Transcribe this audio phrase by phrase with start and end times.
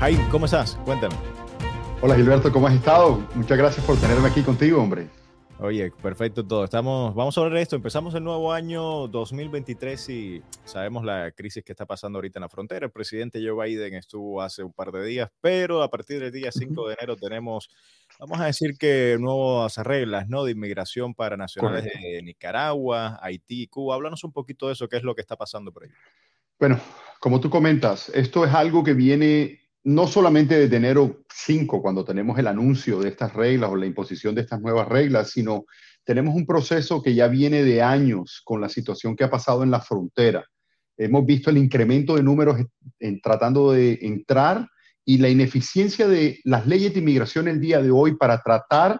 [0.00, 0.76] Jaime, ¿cómo estás?
[0.84, 1.14] Cuéntame.
[2.00, 3.26] Hola Gilberto, ¿cómo has estado?
[3.34, 5.08] Muchas gracias por tenerme aquí contigo, hombre.
[5.60, 6.64] Oye, perfecto todo.
[6.64, 7.76] Estamos, vamos a hablar de esto.
[7.76, 12.48] Empezamos el nuevo año 2023 y sabemos la crisis que está pasando ahorita en la
[12.48, 12.86] frontera.
[12.86, 16.50] El presidente Joe Biden estuvo hace un par de días, pero a partir del día
[16.50, 17.70] 5 de enero tenemos,
[18.18, 20.44] vamos a decir que nuevas reglas, ¿no?
[20.44, 23.94] De inmigración para nacionales de Nicaragua, Haití, Cuba.
[23.94, 25.90] Háblanos un poquito de eso, qué es lo que está pasando por ahí.
[26.58, 26.80] Bueno,
[27.20, 32.38] como tú comentas, esto es algo que viene no solamente desde enero 5, cuando tenemos
[32.38, 35.66] el anuncio de estas reglas o la imposición de estas nuevas reglas, sino
[36.04, 39.70] tenemos un proceso que ya viene de años con la situación que ha pasado en
[39.70, 40.44] la frontera.
[40.96, 42.64] Hemos visto el incremento de números
[43.22, 44.68] tratando de entrar
[45.04, 48.98] y la ineficiencia de las leyes de inmigración el día de hoy para tratar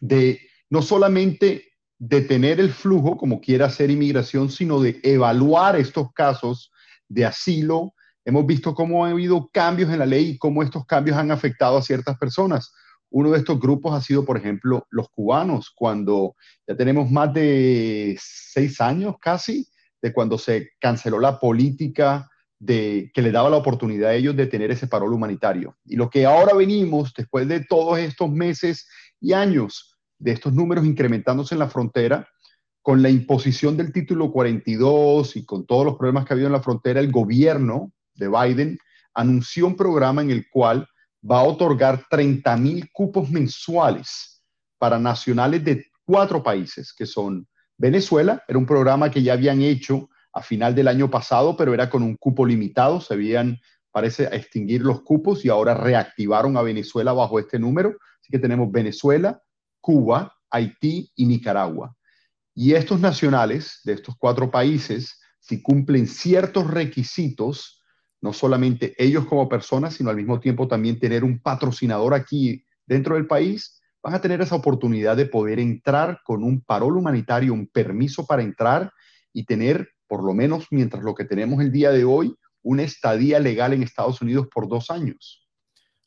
[0.00, 6.70] de no solamente detener el flujo como quiera hacer inmigración, sino de evaluar estos casos
[7.08, 7.93] de asilo,
[8.24, 11.76] Hemos visto cómo ha habido cambios en la ley y cómo estos cambios han afectado
[11.76, 12.72] a ciertas personas.
[13.10, 16.34] Uno de estos grupos ha sido, por ejemplo, los cubanos, cuando
[16.66, 19.68] ya tenemos más de seis años casi
[20.00, 24.46] de cuando se canceló la política de, que le daba la oportunidad a ellos de
[24.46, 25.76] tener ese parol humanitario.
[25.84, 28.88] Y lo que ahora venimos, después de todos estos meses
[29.20, 32.28] y años de estos números incrementándose en la frontera,
[32.82, 36.52] con la imposición del título 42 y con todos los problemas que ha habido en
[36.52, 38.78] la frontera, el gobierno de Biden
[39.14, 40.88] anunció un programa en el cual
[41.28, 44.42] va a otorgar 30 mil cupos mensuales
[44.78, 50.08] para nacionales de cuatro países, que son Venezuela, era un programa que ya habían hecho
[50.32, 53.58] a final del año pasado, pero era con un cupo limitado, se habían,
[53.90, 57.96] parece, extinguir los cupos y ahora reactivaron a Venezuela bajo este número.
[58.20, 59.40] Así que tenemos Venezuela,
[59.80, 61.96] Cuba, Haití y Nicaragua.
[62.54, 67.82] Y estos nacionales de estos cuatro países, si cumplen ciertos requisitos,
[68.24, 73.16] no solamente ellos como personas, sino al mismo tiempo también tener un patrocinador aquí dentro
[73.16, 77.66] del país, van a tener esa oportunidad de poder entrar con un parol humanitario, un
[77.66, 78.90] permiso para entrar
[79.34, 83.38] y tener, por lo menos mientras lo que tenemos el día de hoy, una estadía
[83.40, 85.46] legal en Estados Unidos por dos años.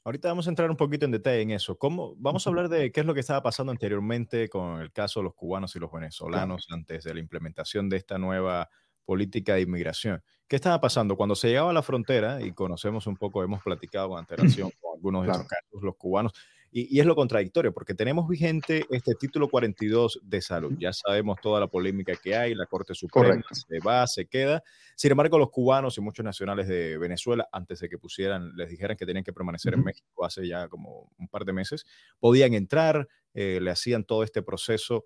[0.03, 1.77] Ahorita vamos a entrar un poquito en detalle en eso.
[1.77, 5.19] ¿Cómo, vamos a hablar de qué es lo que estaba pasando anteriormente con el caso
[5.19, 8.69] de los cubanos y los venezolanos antes de la implementación de esta nueva
[9.07, 10.21] política de inmigración.
[10.49, 11.15] ¿Qué estaba pasando?
[11.15, 14.95] Cuando se llegaba a la frontera, y conocemos un poco, hemos platicado con antelación con
[14.95, 16.33] algunos de esos casos, los cubanos,
[16.69, 20.73] y, es lo contradictorio, porque tenemos vigente este título 42 de salud.
[20.77, 24.61] Ya sabemos toda la polémica que hay, la Corte Suprema se va, se queda.
[24.97, 28.97] Sin embargo, los cubanos y muchos nacionales de Venezuela, antes de que pusieran, les dijeran
[28.97, 31.85] que tenían que permanecer en México hace ya como un par de meses,
[32.19, 35.05] podían entrar, eh, le hacían todo este proceso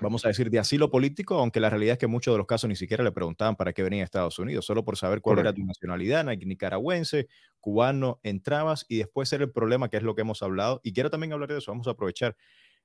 [0.00, 2.46] vamos a decir, de asilo político, aunque la realidad es que en muchos de los
[2.46, 5.38] casos ni siquiera le preguntaban para qué venía a Estados Unidos, solo por saber cuál
[5.38, 7.28] era tu nacionalidad, nicaragüense,
[7.60, 11.10] cubano, entrabas y después era el problema, que es lo que hemos hablado, y quiero
[11.10, 12.36] también hablar de eso, vamos a aprovechar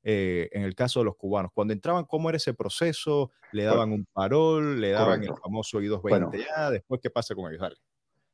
[0.03, 3.31] eh, en el caso de los cubanos, cuando entraban, ¿cómo era ese proceso?
[3.51, 4.81] ¿Le daban un parol?
[4.81, 6.71] ¿Le daban el famoso I-220A?
[6.71, 7.61] Después, ¿qué pasa con ellos?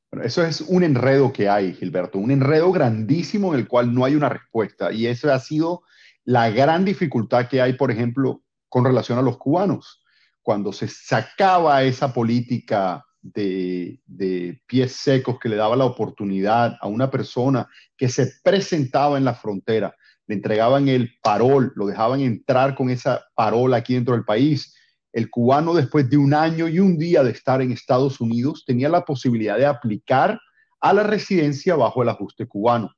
[0.10, 4.06] Bueno, eso es un enredo que hay, Gilberto, un enredo grandísimo en el cual no
[4.06, 4.94] hay una respuesta.
[4.94, 5.82] Y eso ha sido
[6.24, 10.04] la gran dificultad que hay, por ejemplo, con relación a los cubanos.
[10.42, 17.10] Cuando se sacaba esa política de, pies secos que le daba la oportunidad a una
[17.10, 17.68] persona
[17.98, 19.96] que se presentaba en la frontera,
[20.28, 24.76] le entregaban el parol, lo dejaban entrar con esa parola aquí dentro del país.
[25.14, 28.90] El cubano, después de un año y un día de estar en Estados Unidos, tenía
[28.90, 30.40] la posibilidad de aplicar
[30.82, 32.92] a la residencia bajo el ajuste cubano.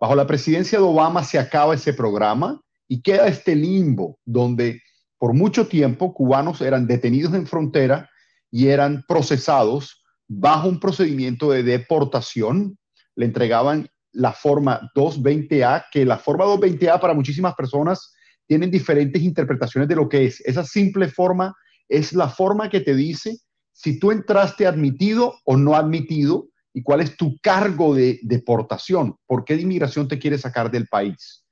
[0.00, 4.80] Bajo la presidencia de Obama se acaba ese programa y queda este limbo donde
[5.18, 8.08] por mucho tiempo cubanos eran detenidos en frontera
[8.50, 12.78] y eran procesados bajo un procedimiento de deportación.
[13.16, 18.12] Le entregaban la forma 220A, que la forma 220A para muchísimas personas
[18.46, 20.40] tienen diferentes interpretaciones de lo que es.
[20.46, 21.54] Esa simple forma
[21.88, 23.38] es la forma que te dice
[23.72, 29.44] si tú entraste admitido o no admitido y cuál es tu cargo de deportación, por
[29.44, 31.44] qué de inmigración te quiere sacar del país.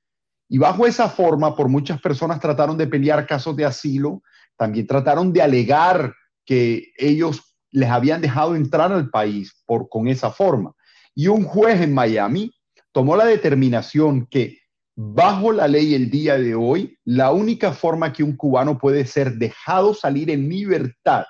[0.48, 4.22] Y bajo esa forma, por muchas personas trataron de pelear casos de asilo,
[4.56, 6.14] también trataron de alegar
[6.44, 10.72] que ellos les habían dejado entrar al país por, con esa forma.
[11.14, 12.52] Y un juez en Miami
[12.92, 14.58] tomó la determinación que
[14.94, 19.34] bajo la ley el día de hoy, la única forma que un cubano puede ser
[19.34, 21.24] dejado salir en libertad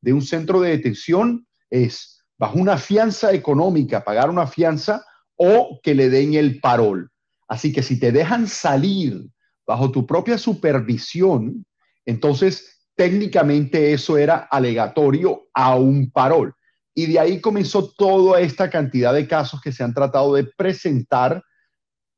[0.00, 5.04] de un centro de detención es bajo una fianza económica, pagar una fianza
[5.36, 7.10] o que le den el parol.
[7.48, 9.28] Así que si te dejan salir
[9.66, 11.64] bajo tu propia supervisión,
[12.04, 16.54] entonces técnicamente eso era alegatorio a un parol.
[16.94, 21.42] Y de ahí comenzó toda esta cantidad de casos que se han tratado de presentar,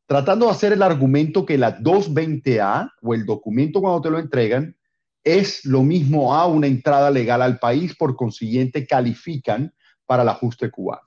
[0.06, 4.76] tratando de hacer el argumento que la 220A o el documento cuando te lo entregan
[5.24, 9.74] es lo mismo a una entrada legal al país, por consiguiente califican
[10.04, 11.05] para el ajuste cubano.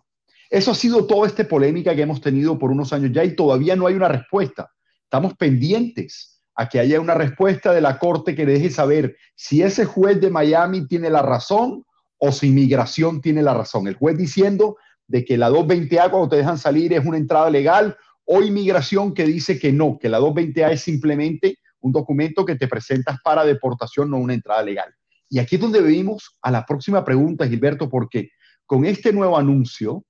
[0.50, 3.76] Eso ha sido toda esta polémica que hemos tenido por unos años ya y todavía
[3.76, 4.72] no hay una respuesta.
[5.04, 9.86] Estamos pendientes a que haya una respuesta de la Corte que deje saber si ese
[9.86, 11.86] juez de Miami tiene la razón
[12.18, 13.88] o si inmigración tiene la razón.
[13.88, 17.96] El juez diciendo de que la 220A cuando te dejan salir es una entrada legal
[18.26, 22.68] o inmigración que dice que no, que la 220A es simplemente un documento que te
[22.68, 24.94] presentas para deportación, no una entrada legal.
[25.30, 28.32] Y aquí es donde venimos a la próxima pregunta, Gilberto, porque
[28.66, 30.04] con este nuevo anuncio,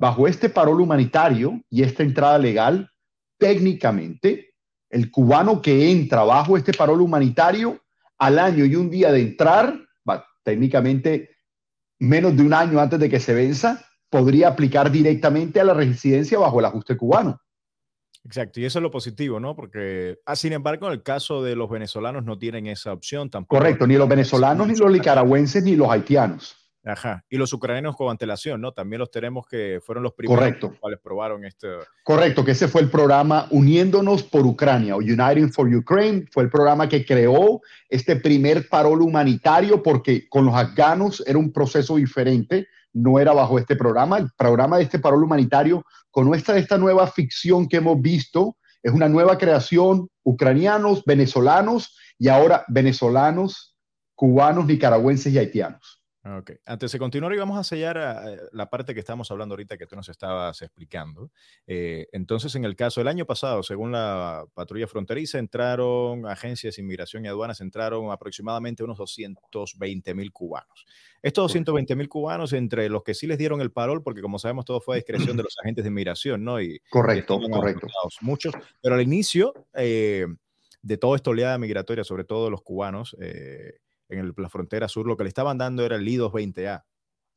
[0.00, 2.90] bajo este parol humanitario y esta entrada legal,
[3.38, 4.54] técnicamente,
[4.88, 7.78] el cubano que entra bajo este parol humanitario
[8.16, 9.78] al año y un día de entrar,
[10.42, 11.36] técnicamente
[11.98, 16.38] menos de un año antes de que se venza, podría aplicar directamente a la residencia
[16.38, 17.38] bajo el ajuste cubano.
[18.24, 19.54] Exacto, y eso es lo positivo, ¿no?
[19.54, 23.58] Porque, ah, sin embargo, en el caso de los venezolanos no tienen esa opción tampoco.
[23.58, 26.56] Correcto, ni los venezolanos, ni los nicaragüenses, ni los haitianos.
[26.84, 27.24] Ajá.
[27.28, 28.72] Y los ucranianos con antelación, ¿no?
[28.72, 30.74] También los tenemos que fueron los primeros Correcto.
[30.80, 31.68] cuales probaron este.
[32.02, 36.26] Correcto, que ese fue el programa Uniéndonos por Ucrania o Uniting for Ukraine.
[36.32, 41.52] Fue el programa que creó este primer parol humanitario porque con los afganos era un
[41.52, 44.18] proceso diferente, no era bajo este programa.
[44.18, 48.92] El programa de este parol humanitario, con esta, esta nueva ficción que hemos visto, es
[48.92, 53.76] una nueva creación, ucranianos, venezolanos y ahora venezolanos,
[54.14, 55.99] cubanos, nicaragüenses y haitianos.
[56.22, 59.78] Ok, antes de continuar y vamos a sellar eh, la parte que estamos hablando ahorita
[59.78, 61.30] que tú nos estabas explicando.
[61.66, 66.82] Eh, entonces, en el caso del año pasado, según la patrulla fronteriza, entraron agencias de
[66.82, 70.84] inmigración y aduanas, entraron aproximadamente unos 220 mil cubanos.
[71.22, 74.66] Estos 220 mil cubanos, entre los que sí les dieron el parol, porque como sabemos
[74.66, 76.60] todo fue a discreción de los agentes de inmigración, ¿no?
[76.60, 77.86] Y, correcto, correcto.
[78.20, 78.52] Muchos,
[78.82, 80.26] pero al inicio eh,
[80.82, 83.16] de toda esta oleada migratoria, sobre todo los cubanos,
[84.10, 86.84] en la frontera sur, lo que le estaban dando era el I-220A.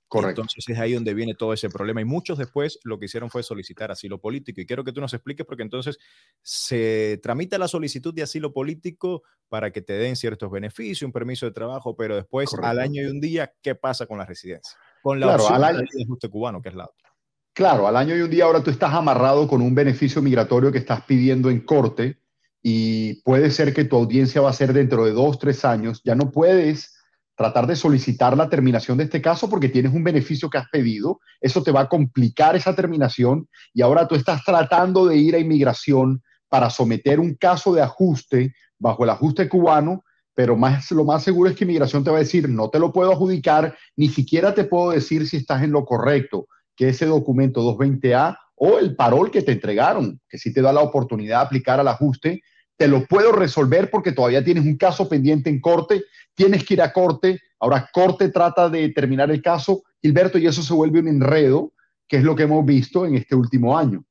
[0.07, 0.41] Correcto.
[0.41, 1.99] Entonces es ahí donde viene todo ese problema.
[1.99, 4.61] Y muchos después lo que hicieron fue solicitar asilo político.
[4.61, 5.97] Y quiero que tú nos expliques porque entonces
[6.43, 11.47] se tramita la solicitud de asilo político para que te den ciertos beneficios, un permiso
[11.47, 14.77] de trabajo, pero después al año y un día, ¿qué pasa con la residencia?
[15.01, 17.09] Con la claro, al año, de ajuste cubano, que es la otra.
[17.53, 20.79] Claro, al año y un día ahora tú estás amarrado con un beneficio migratorio que
[20.79, 22.22] estás pidiendo en corte
[22.65, 26.15] y puede ser que tu audiencia va a ser dentro de dos, tres años, ya
[26.15, 26.95] no puedes
[27.35, 31.19] tratar de solicitar la terminación de este caso porque tienes un beneficio que has pedido,
[31.41, 35.39] eso te va a complicar esa terminación y ahora tú estás tratando de ir a
[35.39, 41.23] inmigración para someter un caso de ajuste bajo el ajuste cubano, pero más, lo más
[41.23, 44.53] seguro es que inmigración te va a decir, no te lo puedo adjudicar, ni siquiera
[44.53, 49.31] te puedo decir si estás en lo correcto, que ese documento 220A o el parol
[49.31, 52.41] que te entregaron, que sí te da la oportunidad de aplicar al ajuste,
[52.77, 56.03] te lo puedo resolver porque todavía tienes un caso pendiente en corte,
[56.33, 60.61] tienes que ir a corte, ahora corte trata de terminar el caso, Gilberto, y eso
[60.61, 61.73] se vuelve un enredo,
[62.07, 64.03] que es lo que hemos visto en este último año.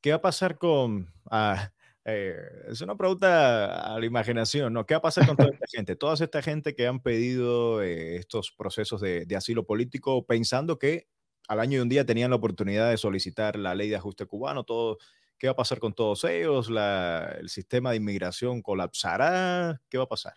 [0.00, 1.12] ¿Qué va a pasar con...
[1.30, 1.70] Ah,
[2.04, 2.34] eh,
[2.68, 4.84] es una pregunta a la imaginación, ¿no?
[4.84, 5.94] ¿Qué va a pasar con toda esta gente?
[5.94, 11.06] Toda esta gente que han pedido eh, estos procesos de, de asilo político pensando que
[11.48, 14.64] al año y un día tenían la oportunidad de solicitar la ley de ajuste cubano,
[14.64, 14.98] todo
[15.42, 16.68] ¿Qué va a pasar con todos ellos?
[16.70, 19.80] ¿El sistema de inmigración colapsará?
[19.88, 20.34] ¿Qué va a pasar?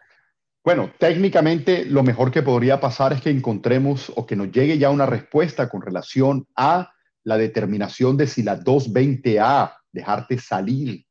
[0.64, 4.90] Bueno, técnicamente lo mejor que podría pasar es que encontremos o que nos llegue ya
[4.90, 6.92] una respuesta con relación a
[7.24, 11.06] la determinación de si la 220A, dejarte salir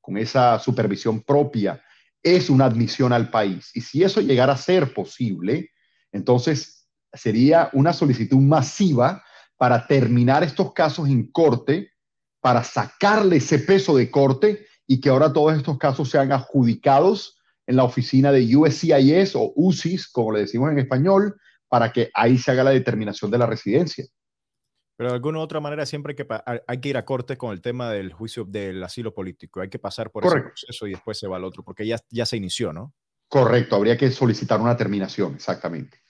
[0.00, 1.80] con esa supervisión propia,
[2.20, 3.70] es una admisión al país.
[3.74, 5.70] Y si eso llegara a ser posible,
[6.10, 9.22] entonces sería una solicitud masiva
[9.56, 11.89] para terminar estos casos en corte
[12.40, 17.76] para sacarle ese peso de corte y que ahora todos estos casos sean adjudicados en
[17.76, 21.36] la oficina de USCIS o UCIS, como le decimos en español,
[21.68, 24.04] para que ahí se haga la determinación de la residencia.
[24.96, 27.52] Pero de alguna u otra manera siempre hay que, hay que ir a corte con
[27.52, 29.60] el tema del juicio del asilo político.
[29.60, 32.26] Hay que pasar por ese proceso y después se va al otro, porque ya, ya
[32.26, 32.92] se inició, ¿no?
[33.28, 36.02] Correcto, habría que solicitar una terminación, exactamente.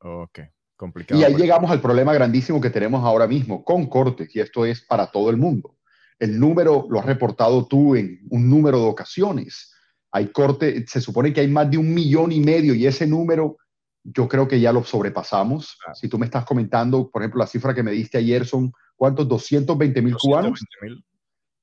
[0.00, 0.40] Ok,
[0.84, 1.20] complicado.
[1.20, 4.80] Y ahí llegamos al problema grandísimo que tenemos ahora mismo con cortes, y esto es
[4.80, 5.74] para todo el mundo
[6.18, 9.72] el número lo has reportado tú en un número de ocasiones.
[10.10, 13.56] Hay corte, se supone que hay más de un millón y medio y ese número
[14.04, 15.78] yo creo que ya lo sobrepasamos.
[15.94, 19.26] Si tú me estás comentando, por ejemplo, la cifra que me diste ayer son, ¿cuántos?
[19.26, 20.60] 220 mil cubanos.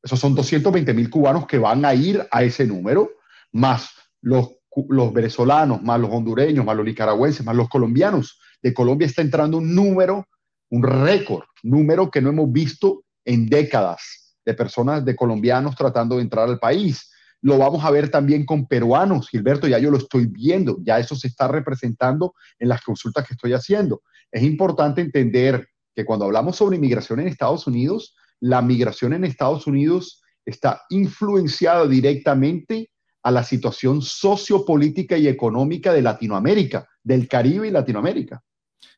[0.03, 3.11] Esos son 220 mil cubanos que van a ir a ese número,
[3.51, 4.55] más los,
[4.89, 8.39] los venezolanos, más los hondureños, más los nicaragüenses, más los colombianos.
[8.61, 10.27] De Colombia está entrando un número,
[10.69, 16.23] un récord, número que no hemos visto en décadas de personas, de colombianos tratando de
[16.23, 17.11] entrar al país.
[17.41, 21.15] Lo vamos a ver también con peruanos, Gilberto, ya yo lo estoy viendo, ya eso
[21.15, 24.03] se está representando en las consultas que estoy haciendo.
[24.31, 29.67] Es importante entender que cuando hablamos sobre inmigración en Estados Unidos, la migración en Estados
[29.67, 32.91] Unidos está influenciada directamente
[33.23, 38.41] a la situación sociopolítica y económica de Latinoamérica, del Caribe y Latinoamérica.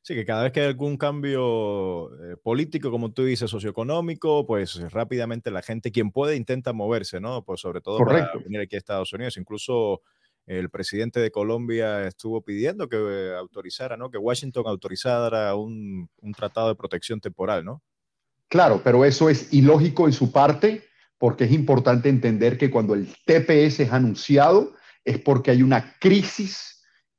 [0.02, 4.80] Sí, que cada vez que hay algún cambio eh, político, como tú dices, socioeconómico, pues
[4.92, 7.44] rápidamente la gente, quien puede, intenta moverse, ¿no?
[7.44, 9.38] Pues sobre todo para venir aquí a Estados Unidos.
[9.38, 10.02] Incluso
[10.46, 14.10] el presidente de Colombia estuvo pidiendo que eh, autorizara, ¿no?
[14.10, 17.82] Que Washington autorizara un, un tratado de protección temporal, ¿no?
[18.50, 20.84] Claro, pero eso es ilógico en su parte
[21.18, 24.74] porque es importante entender que cuando el TPS es anunciado
[25.06, 26.73] es porque hay una crisis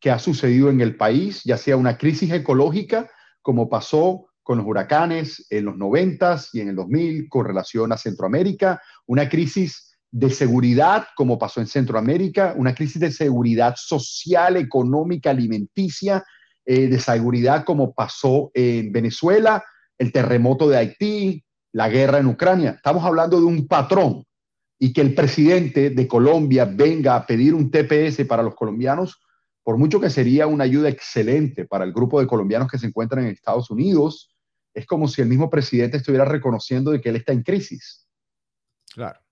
[0.05, 4.67] que ha sucedido en el país, ya sea una crisis ecológica, como pasó con los
[4.67, 10.29] huracanes en los 90 y en el 2000 con relación a Centroamérica, una crisis de
[10.29, 16.23] seguridad, como pasó en Centroamérica, una crisis de seguridad social, económica, alimenticia,
[16.67, 19.65] eh, de seguridad, como pasó en Venezuela,
[19.97, 21.43] el terremoto de Haití,
[21.73, 22.73] la guerra en Ucrania.
[22.73, 24.23] Estamos hablando de un patrón
[24.79, 29.24] y que el presidente de Colombia venga a pedir un TPS para los colombianos,
[29.65, 33.25] por mucho que sería una ayuda excelente para el grupo de colombianos que se encuentran
[33.25, 34.37] en Estados Unidos,
[34.75, 38.07] es como si el mismo presidente estuviera reconociendo de que él está en crisis.
[38.93, 39.24] Claro.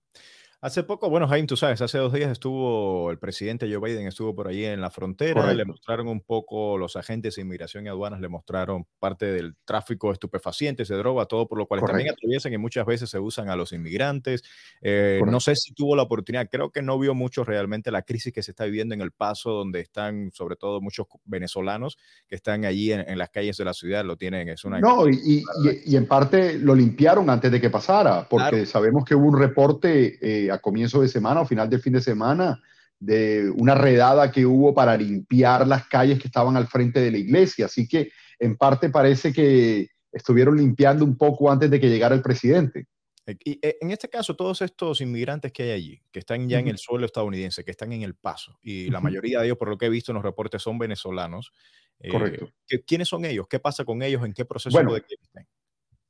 [0.63, 4.33] Hace poco, bueno, Jaime, tú sabes, hace dos días estuvo el presidente Joe Biden, estuvo
[4.33, 8.21] por ahí en la frontera, le mostraron un poco, los agentes de inmigración y aduanas
[8.21, 12.53] le mostraron parte del tráfico de estupefacientes, de droga, todo por lo cual también atraviesan
[12.53, 14.41] y muchas veces se usan a los inmigrantes.
[14.81, 18.31] Eh, no sé si tuvo la oportunidad, creo que no vio mucho realmente la crisis
[18.31, 22.63] que se está viviendo en El Paso, donde están sobre todo muchos venezolanos que están
[22.63, 24.79] allí en, las calles de la ciudad, lo tienen, es una...
[24.79, 25.43] No, y,
[25.85, 30.19] y, en parte lo limpiaron antes de que pasara, porque sabemos que hubo un reporte...
[30.21, 32.61] Eh, a comienzo de semana o final del fin de semana
[32.99, 37.17] de una redada que hubo para limpiar las calles que estaban al frente de la
[37.17, 37.65] iglesia.
[37.65, 42.21] Así que en parte parece que estuvieron limpiando un poco antes de que llegara el
[42.21, 42.87] presidente.
[43.25, 46.67] Y eh, en este caso, todos estos inmigrantes que hay allí, que están ya en
[46.67, 49.77] el suelo estadounidense, que están en el paso, y la mayoría de ellos, por lo
[49.77, 51.53] que he visto en los reportes, son venezolanos.
[51.99, 52.49] Eh, Correcto.
[52.85, 53.47] ¿Quiénes son ellos?
[53.49, 54.25] ¿Qué pasa con ellos?
[54.25, 55.47] ¿En qué proceso de están?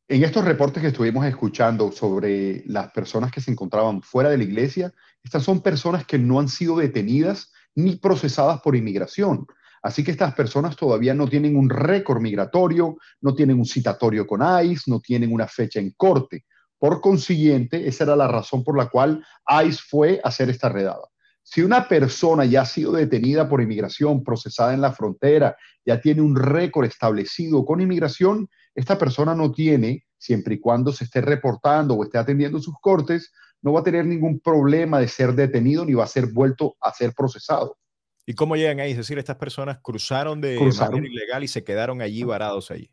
[0.09, 4.43] En estos reportes que estuvimos escuchando sobre las personas que se encontraban fuera de la
[4.43, 4.93] iglesia,
[5.23, 9.47] estas son personas que no han sido detenidas ni procesadas por inmigración.
[9.81, 14.41] Así que estas personas todavía no tienen un récord migratorio, no tienen un citatorio con
[14.41, 16.43] ICE, no tienen una fecha en corte.
[16.77, 19.25] Por consiguiente, esa era la razón por la cual
[19.65, 21.07] ICE fue a hacer esta redada.
[21.43, 25.55] Si una persona ya ha sido detenida por inmigración, procesada en la frontera,
[25.85, 31.03] ya tiene un récord establecido con inmigración, esta persona no tiene, siempre y cuando se
[31.05, 35.33] esté reportando o esté atendiendo sus cortes, no va a tener ningún problema de ser
[35.33, 37.77] detenido ni va a ser vuelto a ser procesado.
[38.25, 38.91] ¿Y cómo llegan ahí?
[38.91, 42.89] Es decir, estas personas cruzaron de manera ilegal y se quedaron allí varados allí.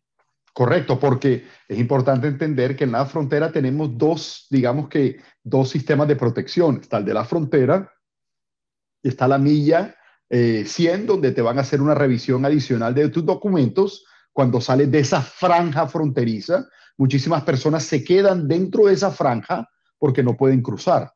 [0.52, 6.08] Correcto, porque es importante entender que en la frontera tenemos dos, digamos que, dos sistemas
[6.08, 6.80] de protección.
[6.82, 7.92] Está el de la frontera
[9.02, 9.94] y está la milla
[10.28, 14.90] 100, eh, donde te van a hacer una revisión adicional de tus documentos cuando sales
[14.90, 19.68] de esa franja fronteriza, muchísimas personas se quedan dentro de esa franja
[19.99, 21.12] porque no pueden cruzar.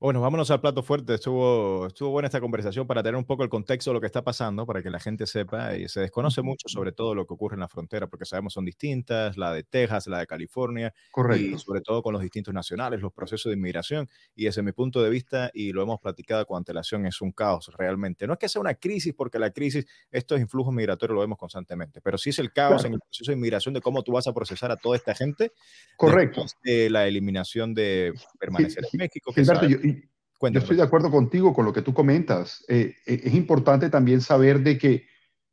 [0.00, 1.12] Bueno, vámonos al plato fuerte.
[1.12, 4.24] Estuvo, estuvo buena esta conversación para tener un poco el contexto de lo que está
[4.24, 5.76] pasando, para que la gente sepa.
[5.76, 8.64] Y se desconoce mucho sobre todo lo que ocurre en la frontera, porque sabemos son
[8.64, 11.44] distintas, la de Texas, la de California, Correcto.
[11.44, 14.08] y sobre todo con los distintos nacionales, los procesos de inmigración.
[14.34, 17.70] Y desde mi punto de vista, y lo hemos platicado con antelación, es un caos
[17.76, 18.26] realmente.
[18.26, 22.00] No es que sea una crisis, porque la crisis, estos influjos migratorios lo vemos constantemente,
[22.00, 24.32] pero sí es el caos en el proceso de inmigración de cómo tú vas a
[24.32, 25.52] procesar a toda esta gente.
[25.94, 26.46] Correcto.
[26.64, 29.30] De la eliminación de permanecer en México.
[30.48, 32.64] Yo estoy de acuerdo contigo con lo que tú comentas.
[32.68, 35.06] Eh, eh, es importante también saber de que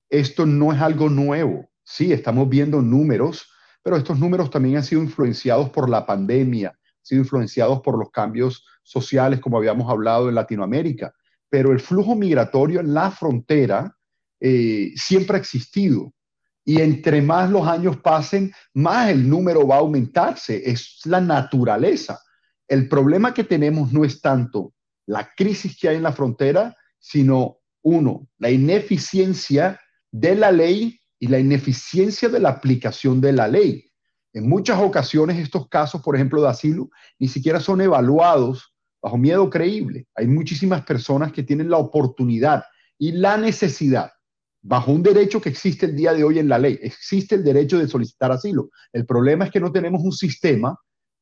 [0.10, 1.70] esto no es algo nuevo.
[1.84, 3.51] Sí, estamos viendo números,
[3.84, 8.12] pero estos números también han sido influenciados por la pandemia, han sido influenciados por los
[8.12, 11.13] cambios sociales, como habíamos hablado en Latinoamérica.
[11.50, 13.94] Pero el flujo migratorio en la frontera
[14.39, 16.13] eh, siempre ha existido.
[16.63, 20.70] Y entre más los años pasen, más el número va a aumentarse.
[20.70, 22.20] Es la naturaleza.
[22.67, 24.74] El problema que tenemos no es tanto
[25.07, 29.79] la crisis que hay en la frontera, sino, uno, la ineficiencia
[30.11, 33.91] de la ley y la ineficiencia de la aplicación de la ley.
[34.33, 39.49] En muchas ocasiones estos casos, por ejemplo, de asilo, ni siquiera son evaluados bajo miedo
[39.49, 40.05] creíble.
[40.15, 42.63] Hay muchísimas personas que tienen la oportunidad
[42.99, 44.11] y la necesidad
[44.61, 46.77] bajo un derecho que existe el día de hoy en la ley.
[46.81, 48.69] Existe el derecho de solicitar asilo.
[48.91, 50.77] El problema es que no tenemos un sistema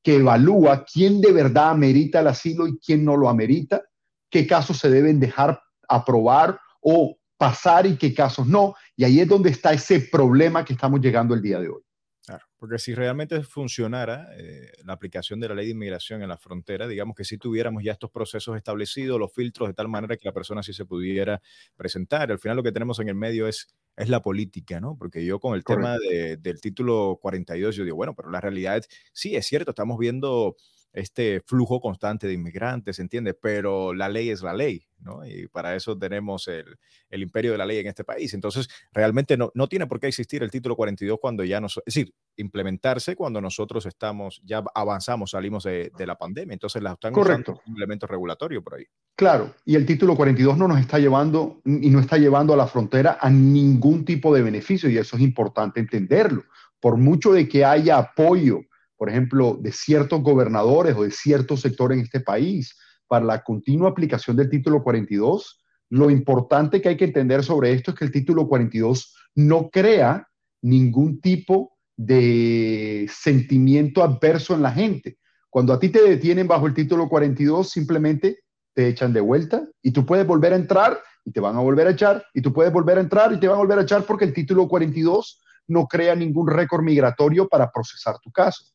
[0.06, 3.82] que evalúa quién de verdad amerita el asilo y quién no lo amerita,
[4.30, 5.60] qué casos se deben dejar
[5.90, 8.76] aprobar o pasar y qué casos no.
[8.96, 11.82] Y ahí es donde está ese problema que estamos llegando el día de hoy.
[12.24, 16.38] Claro, porque si realmente funcionara eh, la aplicación de la ley de inmigración en la
[16.38, 20.26] frontera, digamos que si tuviéramos ya estos procesos establecidos, los filtros, de tal manera que
[20.28, 21.42] la persona sí se pudiera
[21.76, 22.32] presentar.
[22.32, 24.98] Al final lo que tenemos en el medio es, es la política, ¿no?
[24.98, 28.90] Porque yo con el tema del título 42, yo digo, bueno, pero la realidad es,
[29.14, 30.56] sí, es cierto, estamos viendo
[30.96, 33.36] este flujo constante de inmigrantes, ¿entiendes?
[33.40, 35.26] Pero la ley es la ley, ¿no?
[35.26, 36.78] Y para eso tenemos el,
[37.10, 38.34] el imperio de la ley en este país.
[38.34, 41.94] Entonces, realmente no, no, tiene por qué existir el título 42 cuando ya nos, es
[41.94, 46.54] decir, implementarse cuando nosotros estamos, ya avanzamos, salimos de, de la pandemia.
[46.54, 47.52] Entonces, la están Correcto.
[47.52, 48.86] usando un elemento regulatorio por ahí.
[49.18, 52.68] Claro, y el título 42 no nos está llevando y no está llevando a la
[52.68, 56.46] frontera a ningún tipo de beneficio y eso es importante entenderlo.
[56.80, 58.62] Por mucho de que haya apoyo
[58.98, 63.90] por ejemplo, de ciertos gobernadores o de ciertos sectores en este país para la continua
[63.90, 68.12] aplicación del título 42, lo importante que hay que entender sobre esto es que el
[68.12, 70.28] título 42 no crea
[70.62, 75.18] ningún tipo de sentimiento adverso en la gente.
[75.50, 78.40] Cuando a ti te detienen bajo el título 42, simplemente
[78.74, 81.88] te echan de vuelta y tú puedes volver a entrar y te van a volver
[81.88, 84.04] a echar y tú puedes volver a entrar y te van a volver a echar
[84.04, 88.66] porque el título 42 no crea ningún récord migratorio para procesar tu caso.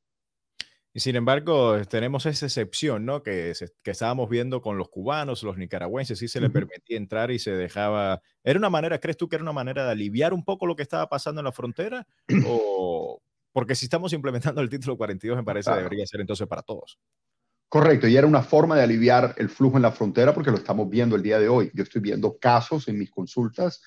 [0.93, 3.23] Y sin embargo, tenemos esa excepción, ¿no?
[3.23, 7.39] Que, que estábamos viendo con los cubanos, los nicaragüenses, sí se les permitía entrar y
[7.39, 8.23] se dejaba.
[8.43, 10.83] ¿Era una manera, crees tú que era una manera de aliviar un poco lo que
[10.83, 12.07] estaba pasando en la frontera?
[12.47, 13.21] ¿O
[13.53, 15.83] porque si estamos implementando el título 42, me parece claro.
[15.83, 16.99] debería ser entonces para todos?
[17.69, 20.89] Correcto, y era una forma de aliviar el flujo en la frontera porque lo estamos
[20.89, 21.71] viendo el día de hoy.
[21.75, 23.81] Yo estoy viendo casos en mis consultas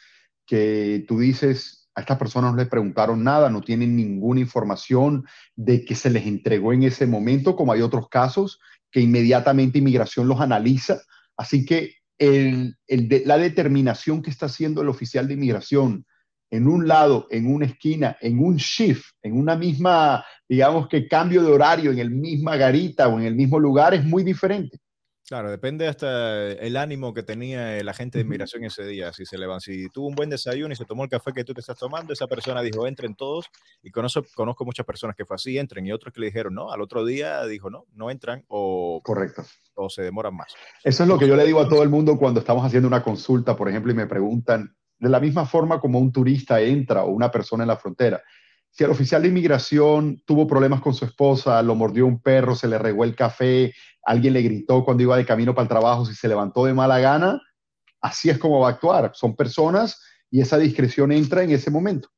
[0.45, 5.25] que tú dices, a estas personas no les preguntaron nada, no tienen ninguna información
[5.56, 8.60] de que se les entregó en ese momento, como hay otros casos
[8.91, 11.01] que inmediatamente inmigración los analiza.
[11.38, 16.06] Así que la determinación que está haciendo el oficial de inmigración
[16.51, 21.41] en un lado, en una esquina, en un shift, en una misma, digamos que cambio
[21.41, 24.77] de horario, en el misma garita o en el mismo lugar, es muy diferente.
[25.25, 29.13] Claro, depende hasta el ánimo que tenía el agente de inmigración ese día.
[29.13, 31.53] Si se levantó, si tuvo un buen desayuno y se tomó el café que tú
[31.53, 33.45] te estás tomando, esa persona dijo, entren todos.
[33.81, 35.88] Y conozco, conozco muchas personas que fue así, entren.
[35.88, 39.45] Y otros que le dijeron, no, al otro día dijo, no, no entran o, Correcto.
[39.75, 40.53] o se demoran más.
[40.83, 43.01] Eso es lo que yo le digo a todo el mundo cuando estamos haciendo una
[43.01, 47.12] consulta, por ejemplo, y me preguntan, de la misma forma como un turista entra o
[47.12, 48.21] una persona en la frontera,
[48.73, 52.67] si el oficial de inmigración tuvo problemas con su esposa, lo mordió un perro, se
[52.67, 53.71] le regó el café,
[54.03, 56.97] alguien le gritó cuando iba de camino para el trabajo, si se levantó de mala
[56.97, 57.39] gana,
[58.01, 59.12] así es como va a actuar.
[59.13, 62.09] Son personas y esa discreción entra en ese momento.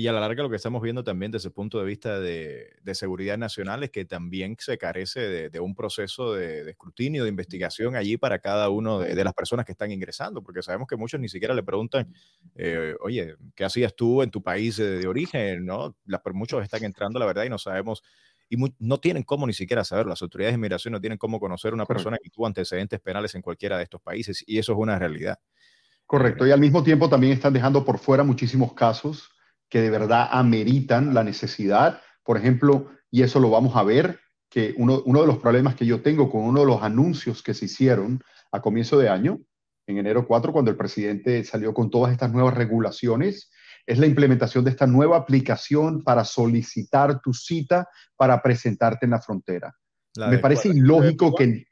[0.00, 2.70] Y a la larga lo que estamos viendo también desde el punto de vista de,
[2.82, 7.24] de seguridad nacional es que también se carece de, de un proceso de, de, escrutinio,
[7.24, 10.96] de investigación allí para cada uno de, las personas que están ingresando, porque sabemos que
[10.96, 12.14] muchos ni siquiera le preguntan,
[12.54, 15.66] eh, oye, ¿qué hacías tú en tu país de, origen?
[15.66, 15.94] ¿no?
[16.06, 18.02] Las, muchos están entrando, la verdad, y no sabemos
[18.48, 20.08] y muy, no tienen cómo ni siquiera saberlo.
[20.08, 22.04] Las autoridades de inmigración no tienen cómo conocer a una Correcto.
[22.04, 25.38] persona que tuvo antecedentes penales en cualquiera de estos países y eso es una realidad.
[26.06, 26.46] Correcto.
[26.46, 29.30] Y al mismo tiempo también están dejando por fuera muchísimos casos
[29.70, 32.02] que de verdad ameritan la necesidad.
[32.24, 35.86] Por ejemplo, y eso lo vamos a ver, que uno, uno de los problemas que
[35.86, 38.20] yo tengo con uno de los anuncios que se hicieron
[38.52, 39.38] a comienzo de año,
[39.86, 43.50] en enero 4, cuando el presidente salió con todas estas nuevas regulaciones,
[43.86, 49.20] es la implementación de esta nueva aplicación para solicitar tu cita para presentarte en la
[49.20, 49.74] frontera.
[50.16, 51.66] La Me parece cuál, ilógico que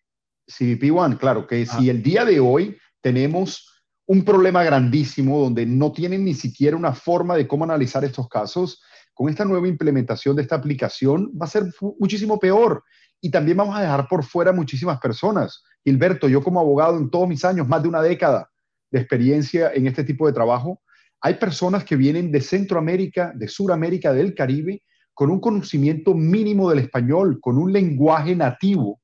[0.47, 1.79] CBP One, claro, que ah.
[1.79, 3.78] si el día de hoy tenemos
[4.09, 8.83] un problema grandísimo donde no tienen ni siquiera una forma de cómo analizar estos casos,
[9.13, 11.65] con esta nueva implementación de esta aplicación va a ser
[11.99, 12.83] muchísimo peor.
[13.21, 15.63] Y también vamos a dejar por fuera muchísimas personas.
[15.85, 18.49] Gilberto, yo como abogado en todos mis años, más de una década
[18.91, 20.81] de experiencia en este tipo de trabajo,
[21.21, 26.79] hay personas que vienen de Centroamérica, de Suramérica, del Caribe, con un conocimiento mínimo del
[26.79, 29.03] español, con un lenguaje nativo,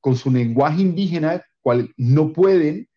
[0.00, 2.88] con su lenguaje indígena, cual no pueden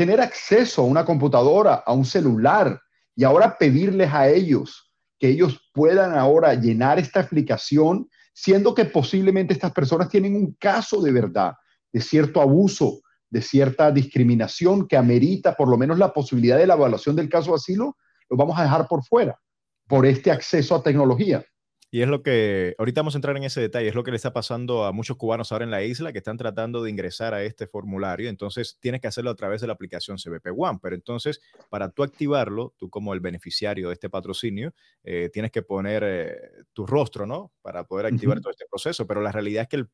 [0.00, 2.80] tener acceso a una computadora, a un celular,
[3.14, 9.52] y ahora pedirles a ellos que ellos puedan ahora llenar esta aplicación, siendo que posiblemente
[9.52, 11.52] estas personas tienen un caso de verdad,
[11.92, 16.76] de cierto abuso, de cierta discriminación que amerita por lo menos la posibilidad de la
[16.76, 17.98] evaluación del caso de asilo,
[18.30, 19.38] lo vamos a dejar por fuera,
[19.86, 21.44] por este acceso a tecnología.
[21.92, 24.16] Y es lo que, ahorita vamos a entrar en ese detalle, es lo que le
[24.16, 27.42] está pasando a muchos cubanos ahora en la isla que están tratando de ingresar a
[27.42, 28.28] este formulario.
[28.28, 30.78] Entonces, tienes que hacerlo a través de la aplicación CBP One.
[30.80, 34.72] Pero entonces, para tú activarlo, tú como el beneficiario de este patrocinio,
[35.02, 37.50] eh, tienes que poner eh, tu rostro, ¿no?
[37.60, 39.04] Para poder activar todo este proceso.
[39.08, 39.88] Pero la realidad es que el,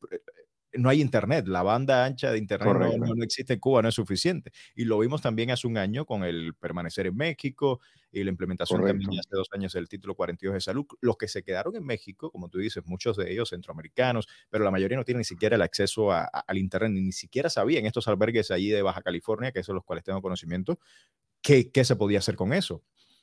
[0.78, 4.52] no hay internet, la banda ancha de internet no, existe en Cuba, no es suficiente.
[4.74, 7.80] Y lo vimos también hace un año con el permanecer en México
[8.12, 10.86] y la implementación también hace dos años del título 42 de salud.
[11.00, 14.70] Los que se quedaron en México, como tú dices, muchos de ellos centroamericanos, pero la
[14.70, 18.70] mayoría no tienen ni siquiera el acceso al internet, ni, siquiera sabían estos albergues allí
[18.70, 20.78] de Baja California, que son los cuales tengo conocimiento,
[21.42, 22.82] qué, qué se podía hacer con eso.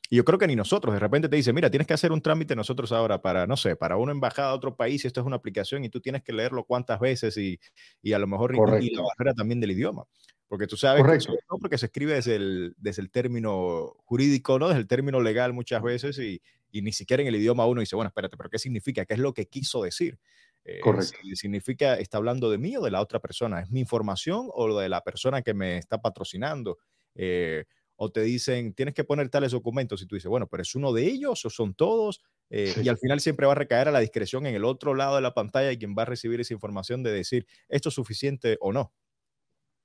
[0.10, 2.22] Y yo creo que ni nosotros, de repente te dice, mira, tienes que hacer un
[2.22, 5.38] trámite nosotros ahora para, no sé, para una embajada a otro país, esto es una
[5.38, 7.60] aplicación y tú tienes que leerlo cuántas veces y,
[8.02, 10.06] y a lo mejor y la barrera también del idioma.
[10.48, 14.68] Porque tú sabes, que, no porque se escribe desde el, desde el término jurídico, ¿no?
[14.68, 17.96] Desde el término legal muchas veces y, y, ni siquiera en el idioma uno dice,
[17.96, 19.06] bueno, espérate, pero ¿qué significa?
[19.06, 20.20] ¿Qué es lo que quiso decir?
[20.66, 21.18] Eh, Correcto.
[21.34, 23.62] ¿Significa, está hablando de mí o de la otra persona?
[23.62, 26.78] ¿Es mi información o lo de la persona que me está patrocinando?
[27.16, 27.66] Eh,
[28.04, 30.92] o te dicen, tienes que poner tales documentos y tú dices, bueno, pero es uno
[30.92, 34.00] de ellos o son todos, eh, y al final siempre va a recaer a la
[34.00, 37.02] discreción en el otro lado de la pantalla y quien va a recibir esa información
[37.02, 38.94] de decir, esto es suficiente o no.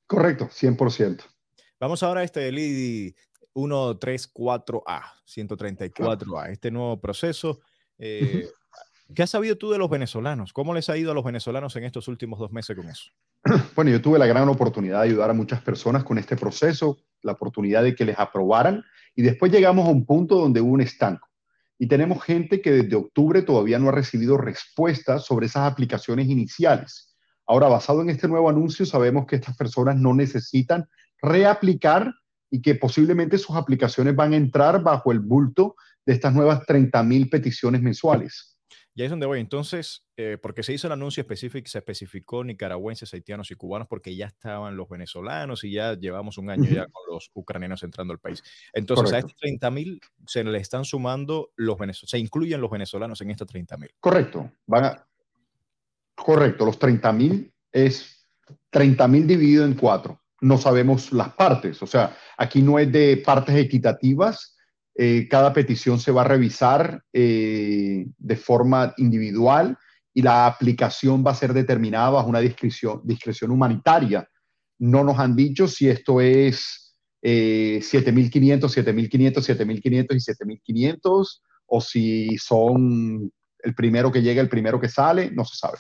[0.07, 1.23] Correcto, 100%.
[1.79, 3.15] Vamos ahora a este LIDI
[3.55, 7.61] 134A, 134A, este nuevo proceso.
[7.99, 8.49] Eh,
[9.15, 10.53] ¿Qué has sabido tú de los venezolanos?
[10.53, 13.11] ¿Cómo les ha ido a los venezolanos en estos últimos dos meses con eso?
[13.75, 17.33] Bueno, yo tuve la gran oportunidad de ayudar a muchas personas con este proceso, la
[17.33, 21.27] oportunidad de que les aprobaran y después llegamos a un punto donde hubo un estanco.
[21.79, 27.17] Y tenemos gente que desde octubre todavía no ha recibido respuestas sobre esas aplicaciones iniciales.
[27.47, 30.87] Ahora, basado en este nuevo anuncio, sabemos que estas personas no necesitan
[31.23, 32.13] reaplicar
[32.51, 37.31] y que posiblemente sus aplicaciones van a entrar bajo el bulto de estas nuevas 30.000
[37.31, 38.48] peticiones mensuales.
[38.99, 39.39] Y ahí es donde voy.
[39.39, 44.17] Entonces, eh, porque se hizo el anuncio específico, se especificó nicaragüenses, haitianos y cubanos, porque
[44.17, 48.19] ya estaban los venezolanos y ya llevamos un año ya con los ucranianos entrando al
[48.19, 48.43] país.
[48.73, 53.21] Entonces, a estos 30 mil se le están sumando los venezolanos, se incluyen los venezolanos
[53.21, 53.91] en estos 30 mil.
[54.01, 54.51] Correcto.
[54.67, 55.07] Van a...
[56.17, 58.27] Correcto, los 30 mil es
[58.71, 60.21] 30 mil dividido en cuatro.
[60.41, 64.58] No sabemos las partes, o sea, aquí no es de partes equitativas,
[65.01, 69.79] eh, cada petición se va a revisar eh, de forma individual
[70.13, 74.29] y la aplicación va a ser determinada bajo una discreción, discreción humanitaria.
[74.81, 82.37] No nos han dicho si esto es eh, 7.500, 7.500, 7.500 y 7.500 o si
[82.37, 83.31] son
[83.61, 85.79] el primero que llega, el primero que sale, no se sabe.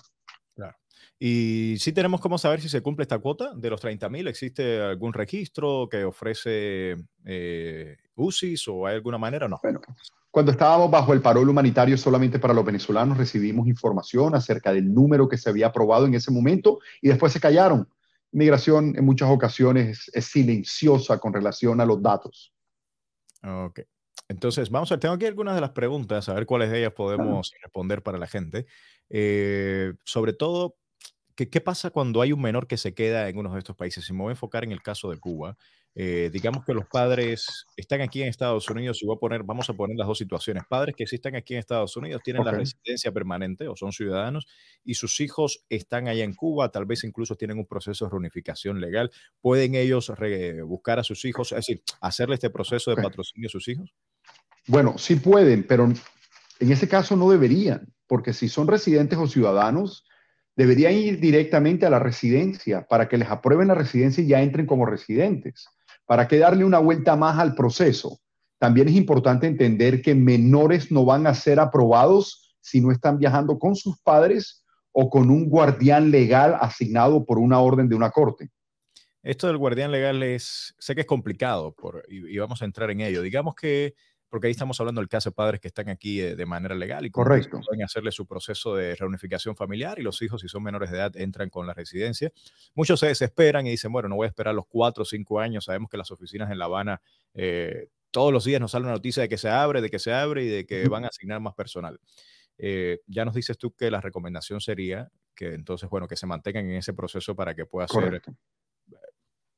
[1.19, 4.29] Y sí tenemos cómo saber si se cumple esta cuota de los 30.000.
[4.29, 9.59] ¿Existe algún registro que ofrece eh, UCIS o hay alguna manera no?
[9.63, 9.81] Bueno,
[10.31, 15.29] cuando estábamos bajo el parol humanitario solamente para los venezolanos, recibimos información acerca del número
[15.29, 17.89] que se había aprobado en ese momento y después se callaron.
[18.31, 22.53] Migración en muchas ocasiones es, silenciosa con relación a los datos.
[23.43, 23.81] Ok.
[24.29, 26.93] Entonces, vamos a ver, tengo aquí algunas de las preguntas, a ver cuáles de ellas
[26.93, 28.67] podemos responder para la gente.
[29.09, 30.77] Eh, sobre todo,
[31.47, 34.05] ¿Qué, pasa cuando hay un menor que se queda en uno de estos países?
[34.05, 35.57] Si me voy a enfocar en el caso de Cuba,
[35.95, 39.71] eh, digamos que los padres están aquí en Estados Unidos y voy a poner, vamos
[39.71, 40.65] a poner las dos situaciones.
[40.69, 44.49] Padres que sí están aquí en Estados Unidos tienen la residencia permanente o son ciudadanos
[44.83, 48.81] y sus hijos están allá en Cuba, tal vez incluso tienen un proceso de reunificación
[48.81, 49.13] legal.
[49.41, 50.13] ¿Pueden ellos
[50.67, 53.95] buscar a sus hijos, es decir, hacerle este proceso de patrocinio a sus hijos?
[54.67, 60.05] Bueno, sí pueden, pero en ese caso no deberían, porque si son residentes o ciudadanos,
[60.59, 64.67] deberían ir directamente a la residencia para que les aprueben la residencia y ya entren
[64.67, 65.69] como residentes.
[66.05, 68.19] ¿Para qué darle una vuelta más al proceso?
[68.59, 73.57] También es importante entender que menores no van a ser aprobados si no están viajando
[73.57, 78.51] con sus padres o con un guardián legal asignado por una orden de una corte.
[79.23, 81.73] Esto del guardián legal es, sé que es complicado
[82.09, 83.23] y, y, vamos a entrar en ello.
[83.23, 83.95] Digamos que
[84.29, 87.07] porque ahí estamos hablando del caso de padres que están aquí eh, de manera legal
[87.07, 87.61] y Correcto.
[87.67, 91.17] pueden hacerle su proceso de reunificación familiar y los hijos, si son menores de edad,
[91.17, 92.31] entran con la residencia.
[92.75, 95.65] Muchos se desesperan y dicen, bueno, no voy a esperar los cuatro o cinco años.
[95.65, 97.01] Sabemos que las oficinas en La Habana
[97.35, 100.13] eh, todos los días nos sale una noticia de que se abre, de que se
[100.13, 102.01] abre y de que van a asignar más personal.
[102.59, 106.69] Eh, ya nos dices tú que la recomendación sería que entonces, bueno, que se mantengan
[106.69, 108.21] en ese proceso para que pueda ser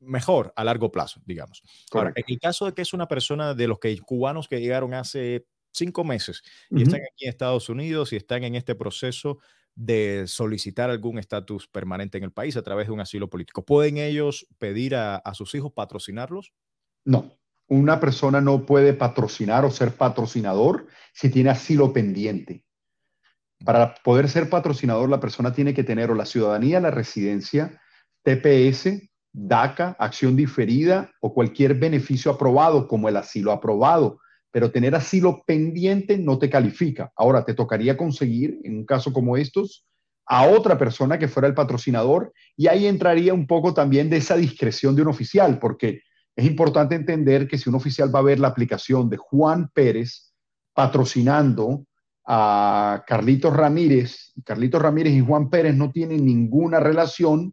[0.01, 1.63] mejor a largo plazo, digamos.
[1.93, 4.95] Ahora, en el caso de que es una persona de los que cubanos que llegaron
[4.95, 9.39] hace cinco meses y están aquí en Estados Unidos y están en este proceso
[9.75, 13.99] de solicitar algún estatus permanente en el país a través de un asilo político, ¿pueden
[13.99, 16.53] ellos pedir a, a sus hijos patrocinarlos?
[17.05, 22.65] No, una persona no puede patrocinar o ser patrocinador si tiene asilo pendiente.
[23.65, 27.81] Para poder ser patrocinador, la persona tiene que tener o la ciudadanía, la residencia,
[28.23, 34.19] TPS, DACA, acción diferida o cualquier beneficio aprobado, como el asilo aprobado.
[34.51, 37.13] Pero tener asilo pendiente no te califica.
[37.17, 39.87] Ahora, te tocaría conseguir, en un caso como estos,
[40.27, 44.37] a otra persona que fuera el patrocinador y ahí entraría un poco también de esa
[44.37, 46.03] discreción de un oficial, porque
[46.37, 50.33] es importante entender que si un oficial va a ver la aplicación de Juan Pérez
[50.73, 51.85] patrocinando
[52.25, 57.53] a Carlitos Ramírez, Carlitos Ramírez y Juan Pérez no tienen ninguna relación,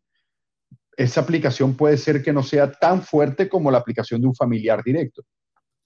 [0.98, 4.84] esa aplicación puede ser que no sea tan fuerte como la aplicación de un familiar
[4.84, 5.24] directo.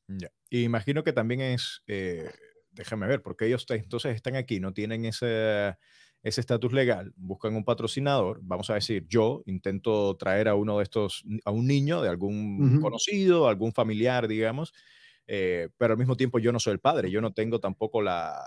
[0.07, 0.29] Ya.
[0.49, 2.29] Y imagino que también es, eh,
[2.71, 5.75] déjame ver, porque ellos entonces están aquí, no tienen ese
[6.23, 10.83] ese estatus legal, buscan un patrocinador, vamos a decir, yo intento traer a uno de
[10.83, 14.71] estos, a un niño de algún conocido, algún familiar, digamos,
[15.25, 18.39] eh, pero al mismo tiempo yo no soy el padre, yo no tengo tampoco la,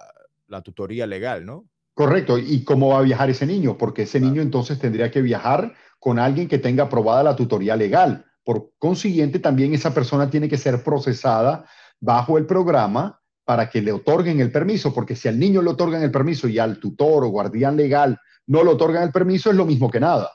[0.62, 1.68] tutoría legal, ¿no?
[1.94, 2.38] Correcto.
[2.38, 3.76] ¿Y cómo va a viajar ese niño?
[3.76, 8.26] Porque ese niño entonces tendría que viajar con alguien que tenga aprobada la tutoría legal.
[8.44, 11.64] Por consiguiente, también esa persona tiene que ser procesada
[11.98, 16.02] bajo el programa para que le otorguen el permiso, porque si al niño le otorgan
[16.02, 19.64] el permiso y al tutor o guardián legal no le otorgan el permiso, es lo
[19.64, 20.30] mismo que nada.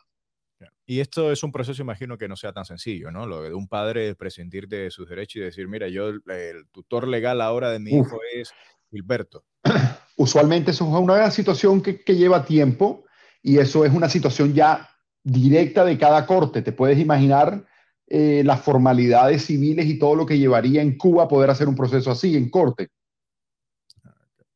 [0.87, 3.27] Y esto es un proceso, imagino que no sea tan sencillo, ¿no?
[3.27, 7.41] Lo de un padre prescindir de sus derechos y decir, mira, yo, el, tutor legal
[7.41, 8.51] ahora de mi hijo es
[8.89, 9.45] Gilberto.
[10.17, 13.05] Usualmente eso es una situación que, que lleva tiempo
[13.43, 14.89] y eso es una situación ya
[15.31, 16.61] directa de cada corte.
[16.61, 17.65] Te puedes imaginar
[18.07, 22.09] eh, las formalidades civiles y todo lo que llevaría en Cuba poder hacer un proceso
[22.11, 22.89] así en corte.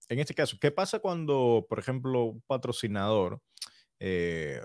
[0.10, 3.40] En este caso, ¿qué pasa cuando, por ejemplo, un patrocinador
[4.00, 4.60] eh,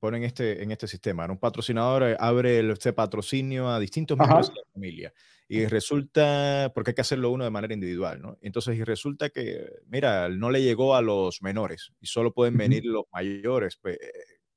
[0.00, 1.26] pone en este, en este sistema?
[1.26, 5.12] Un patrocinador eh, abre este patrocinio a distintos miembros de la familia
[5.48, 8.38] y resulta, porque hay que hacerlo uno de manera individual, ¿no?
[8.42, 12.84] Entonces, y resulta que, mira, no le llegó a los menores y solo pueden venir
[12.84, 13.78] los mayores.
[13.80, 13.98] Pues,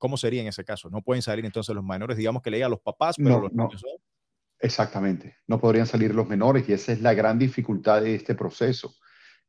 [0.02, 0.90] ¿Cómo sería en ese caso?
[0.90, 2.18] ¿No pueden salir entonces los menores?
[2.18, 3.86] Digamos que le a los papás, pero los niños
[4.58, 8.96] Exactamente, no podrían salir los menores y esa es la gran dificultad de este proceso,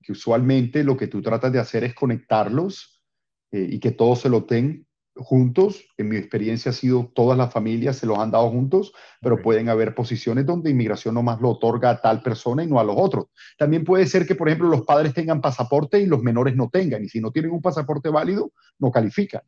[0.03, 3.03] que usualmente lo que tú tratas de hacer es conectarlos
[3.51, 4.87] eh, y que todos se lo den
[5.17, 5.87] juntos.
[5.97, 9.71] En mi experiencia ha sido todas las familias se los han dado juntos, pero pueden
[9.71, 13.29] haber posiciones donde inmigración nomás lo otorga a tal persona y no a los otros.
[13.57, 17.03] También puede ser que, por ejemplo, los padres tengan pasaporte y los menores no tengan,
[17.05, 19.41] y si no tienen un pasaporte válido, no califican.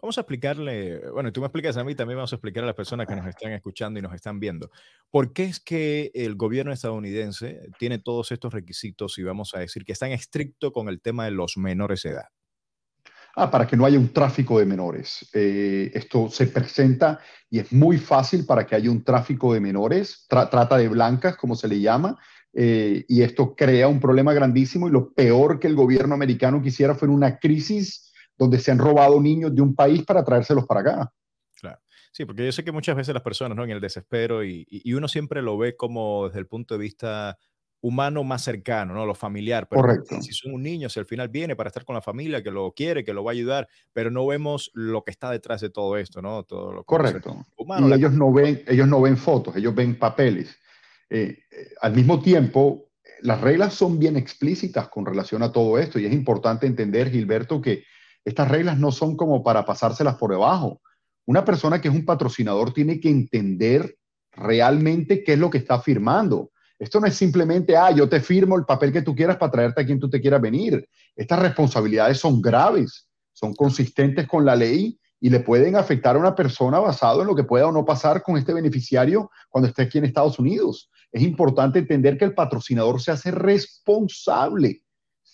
[0.00, 2.76] Vamos a explicarle, bueno, tú me explicas a mí, también vamos a explicar a las
[2.76, 4.70] personas que nos están escuchando y nos están viendo,
[5.10, 9.84] ¿por qué es que el gobierno estadounidense tiene todos estos requisitos y vamos a decir
[9.84, 12.26] que es tan estricto con el tema de los menores de edad?
[13.38, 15.28] Ah, para que no haya un tráfico de menores.
[15.34, 20.26] Eh, esto se presenta y es muy fácil para que haya un tráfico de menores,
[20.28, 22.18] trata de blancas, como se le llama,
[22.54, 26.94] eh, y esto crea un problema grandísimo y lo peor que el gobierno americano quisiera
[26.94, 28.05] fue una crisis
[28.38, 31.12] donde se han robado niños de un país para traérselos para acá.
[31.60, 31.78] Claro.
[32.12, 33.64] Sí, porque yo sé que muchas veces las personas, ¿no?
[33.64, 37.38] En el desespero y, uno siempre lo ve como desde el punto de vista
[37.82, 39.06] humano más cercano, ¿no?
[39.06, 39.68] Lo familiar.
[39.68, 40.20] Pero Correcto.
[40.22, 42.72] Si son un niño, si al final viene para estar con la familia, que lo
[42.72, 45.96] quiere, que lo va a ayudar, pero no vemos lo que está detrás de todo
[45.96, 46.42] esto, ¿no?
[46.44, 47.44] Todo lo Correcto.
[47.56, 50.56] Humano, y ellos no, ven, ellos no ven fotos, ellos ven papeles.
[51.10, 52.86] Eh, eh, al mismo tiempo,
[53.20, 57.60] las reglas son bien explícitas con relación a todo esto y es importante entender, Gilberto,
[57.60, 57.84] que
[58.26, 60.82] estas reglas no son como para pasárselas por debajo.
[61.26, 63.96] Una persona que es un patrocinador tiene que entender
[64.32, 66.50] realmente qué es lo que está firmando.
[66.76, 69.80] Esto no es simplemente, ah, yo te firmo el papel que tú quieras para traerte
[69.80, 70.88] a quien tú te quieras venir.
[71.14, 76.34] Estas responsabilidades son graves, son consistentes con la ley y le pueden afectar a una
[76.34, 79.98] persona basado en lo que pueda o no pasar con este beneficiario cuando esté aquí
[79.98, 80.90] en Estados Unidos.
[81.12, 84.82] Es importante entender que el patrocinador se hace responsable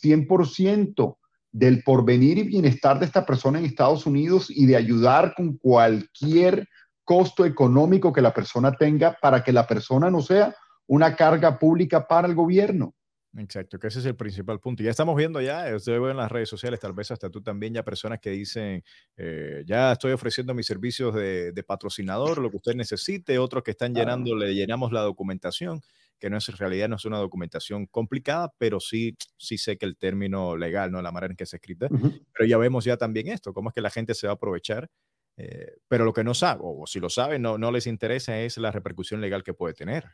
[0.03, 1.17] 100%
[1.53, 6.67] del porvenir y bienestar de esta persona en Estados Unidos y de ayudar con cualquier
[7.05, 10.55] costo económico que la persona tenga para que la persona no sea
[10.87, 12.95] una carga pública para el gobierno.
[13.39, 14.83] Exacto, que ese es el principal punto.
[14.83, 17.73] Ya estamos viendo ya, usted ve en las redes sociales, tal vez hasta tú también,
[17.73, 18.85] ya personas que dicen,
[19.17, 23.95] eh, ya estoy ofreciendo mis servicios de, patrocinador, lo que usted necesite, otros que están
[23.95, 25.81] llenando, le llenamos la documentación
[26.23, 29.87] que no es en realidad no es una documentación complicada, pero sí, sí sé que
[29.87, 31.03] el término legal, ¿no?
[31.03, 33.81] La manera en que se escrita, pero ya vemos ya también esto, cómo es que
[33.81, 34.89] la gente se va a aprovechar,
[35.37, 38.57] eh, pero lo que no sabe, o, si lo sabe, no, no les interesa es
[38.57, 40.05] la repercusión legal que puede tener.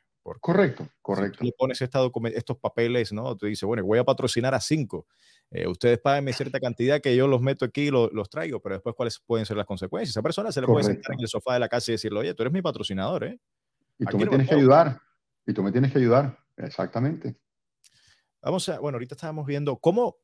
[0.40, 1.44] correcto, correcto.
[1.44, 3.36] Si pones estos papeles, ¿no?
[3.36, 5.06] Tú dices, bueno, voy a patrocinar a cinco.
[5.50, 8.94] Eh, ustedes páguenme cierta cantidad que yo los meto aquí y los traigo, pero después,
[8.96, 10.16] ¿cuáles pueden ser las consecuencias?
[10.16, 12.20] A esa persona se le puede sentar en el sofá de la casa y decirle,
[12.20, 13.38] oye, tú eres mi patrocinador, ¿eh?
[13.98, 15.02] Y tú me tienes que ayudar.
[15.48, 17.34] Y tú me tienes que ayudar, exactamente.
[18.42, 20.18] Vamos a, bueno, ahorita estábamos viendo cómo,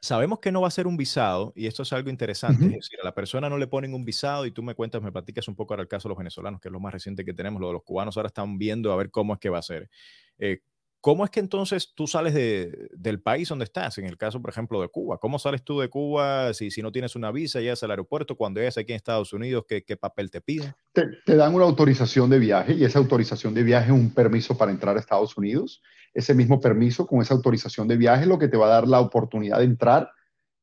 [0.00, 2.98] Sabemos que no va a ser un visado, y esto es algo interesante, es decir,
[3.00, 5.54] a la persona no le ponen un visado y tú me cuentas, me platicas un
[5.54, 7.68] poco ahora el caso de los venezolanos, que es lo más reciente que tenemos, lo
[7.68, 9.90] de los cubanos ahora están viendo a ver cómo es que va a ser.
[10.38, 10.60] Eh,
[11.04, 13.98] ¿Cómo es que entonces tú sales del país donde estás?
[13.98, 15.18] En el caso, por ejemplo, de Cuba.
[15.18, 18.38] ¿Cómo sales tú de Cuba si, si no tienes una visa, llegas al aeropuerto?
[18.38, 20.74] Cuando llegas aquí en Estados Unidos, ¿qué, qué papel te piden?
[20.94, 24.56] Te, te, dan una autorización de viaje y esa autorización de viaje es un permiso
[24.56, 25.82] para entrar a Estados Unidos.
[26.14, 28.88] Ese mismo permiso con esa autorización de viaje es lo que te va a dar
[28.88, 30.10] la oportunidad de entrar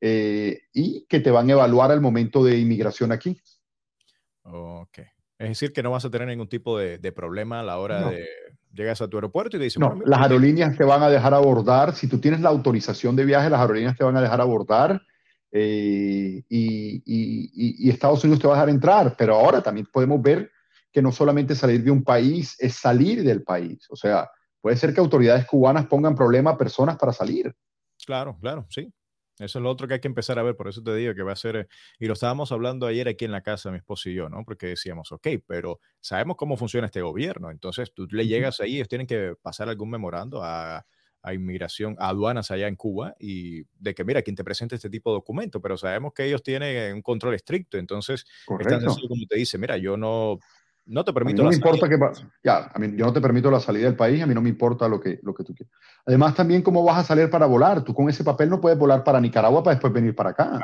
[0.01, 3.39] eh, y que te van a evaluar al momento de inmigración aquí.
[4.41, 5.01] Ok.
[5.37, 8.09] Es decir, que no vas a tener ningún tipo de, de problema a la hora
[8.09, 8.27] de
[8.73, 9.81] llegas a tu aeropuerto y te dicen...
[9.81, 11.95] No, las aerolíneas te van a dejar abordar.
[11.95, 15.01] Si tú tienes la autorización de viaje, las aerolíneas te van a dejar abordar.
[15.51, 19.15] Eh, y, y, y, Estados Unidos te va a dejar entrar.
[19.17, 20.51] Pero ahora también podemos ver
[20.91, 23.85] que no solamente salir de un país es salir del país.
[23.89, 24.29] O sea,
[24.61, 27.53] puede ser que autoridades cubanas pongan problema a personas para salir.
[28.05, 28.91] Claro, claro, sí.
[29.39, 31.23] Eso es lo otro que hay que empezar a ver, por eso te digo que
[31.23, 31.67] va a ser,
[31.99, 34.43] y lo estábamos hablando ayer aquí en la casa, mi esposo y yo, ¿no?
[34.45, 38.87] Porque decíamos, ok, pero sabemos cómo funciona este gobierno, entonces tú le llegas ahí, ellos
[38.89, 40.85] tienen que pasar algún memorando a,
[41.23, 44.89] a inmigración, a aduanas allá en Cuba, y de que, mira, quien te presente este
[44.89, 48.93] tipo de documento, pero sabemos que ellos tienen un control estricto, entonces, Correcto.
[48.93, 50.39] están como te dice, mira, yo no
[50.85, 51.97] no te permito no la me importa que
[52.43, 54.49] ya, a mí, yo no te permito la salida del país, a mí no me
[54.49, 55.73] importa lo que, lo que tú quieras.
[56.05, 57.83] Además, también cómo vas a salir para volar.
[57.83, 60.59] Tú con ese papel no puedes volar para Nicaragua para después venir para acá.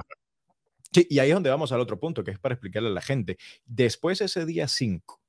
[0.92, 3.02] Sí, y ahí es donde vamos al otro punto, que es para explicarle a la
[3.02, 3.38] gente.
[3.66, 5.22] Después de ese día 5,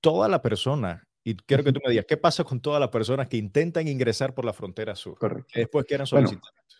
[0.00, 3.28] toda la persona, y quiero que tú me digas, ¿qué pasa con todas las personas
[3.28, 5.18] que intentan ingresar por la frontera sur?
[5.18, 5.50] Correcto.
[5.52, 6.40] Que después quieran solicitar.
[6.40, 6.75] Bueno,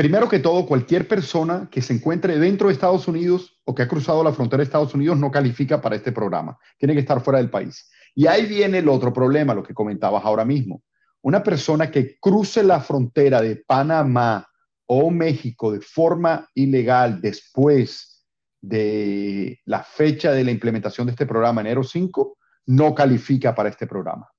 [0.00, 3.88] primero que todo, cualquier persona que se encuentre dentro de Estados Unidos o que ha
[3.88, 6.58] cruzado la frontera de Estados Unidos no califica para este programa.
[6.78, 7.86] Tiene que estar fuera del país.
[8.14, 10.82] Y ahí viene el otro problema, lo que comentabas ahora mismo.
[11.20, 14.48] Una persona que cruce la frontera de Panamá
[14.86, 18.24] o México de forma ilegal después
[18.58, 23.86] de la fecha de la implementación de este programa, enero 5, no califica para este
[23.86, 24.30] programa.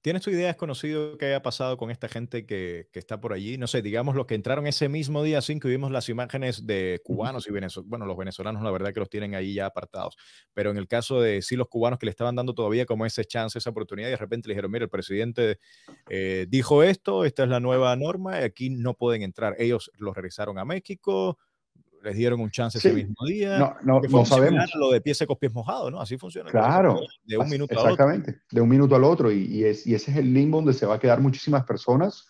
[0.00, 0.50] ¿Tienes tu idea?
[0.50, 3.58] ¿Es conocido qué haya pasado con esta gente que, que, está por allí?
[3.58, 7.00] No sé, digamos los que entraron ese mismo día 5 y vimos las imágenes de
[7.02, 7.90] cubanos y venezolanos.
[7.90, 10.16] Bueno, los venezolanos la verdad que los tienen ahí ya apartados.
[10.54, 13.24] Pero en el caso de sí los cubanos que le estaban dando todavía como ese
[13.24, 15.58] chance, esa oportunidad y de repente le dijeron, mira, el presidente
[16.08, 19.56] eh, dijo esto, esta es la nueva norma y aquí no pueden entrar.
[19.58, 21.38] Ellos los regresaron a México,
[22.02, 22.88] les dieron un chance Sí.
[22.88, 23.58] ese mismo día.
[23.58, 24.70] No, no, que fue no sabemos.
[24.74, 26.00] Lo de pies secos, pies mojados, ¿no?
[26.00, 26.50] Así funciona.
[26.50, 27.00] Claro.
[27.24, 27.92] De un minuto a otro.
[27.92, 29.30] Exactamente, de un minuto al otro.
[29.32, 32.26] Y, y es, y ese es el limbo donde se va a quedar muchísimas personas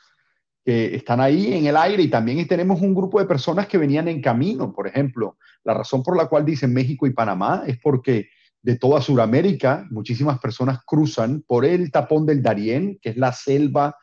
[0.65, 2.03] que están ahí en el aire.
[2.03, 4.73] Y también tenemos un grupo de personas que venían en camino.
[4.73, 8.29] Por ejemplo, la razón por la cual dicen México y Panamá es porque
[8.61, 13.97] de toda Sudamérica muchísimas personas cruzan por el tapón del Darién, que es la selva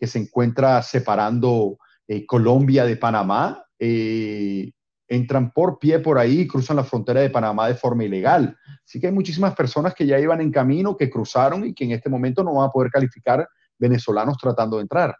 [0.00, 3.64] que se encuentra separando eh, Colombia de Panamá.
[3.78, 4.72] Eh,
[5.08, 8.56] entran por pie por ahí y cruzan la frontera de Panamá de forma ilegal.
[8.84, 11.92] Así que hay muchísimas personas que ya iban en camino, que cruzaron y que en
[11.92, 15.16] este momento no van a poder calificar venezolanos tratando de entrar.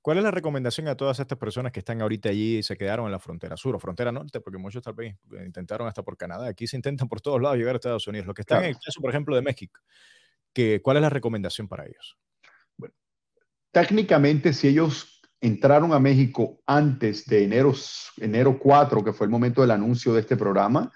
[0.00, 3.06] ¿Cuál es la recomendación a todas estas personas que están ahorita allí y se quedaron
[3.06, 4.40] en la frontera sur o frontera norte?
[4.40, 5.14] Porque muchos tal vez
[5.46, 6.48] intentaron hasta por Canadá.
[6.48, 8.26] Aquí se intentan por todos lados llegar a Estados Unidos.
[8.26, 8.66] Los que están Claro.
[8.70, 9.80] en el caso, por ejemplo, de México,
[10.52, 12.18] que, ¿cuál es la recomendación para ellos?
[13.70, 17.74] Técnicamente, si ellos entraron a México antes de enero,
[18.18, 20.90] enero 4, que fue el momento del anuncio de este programa,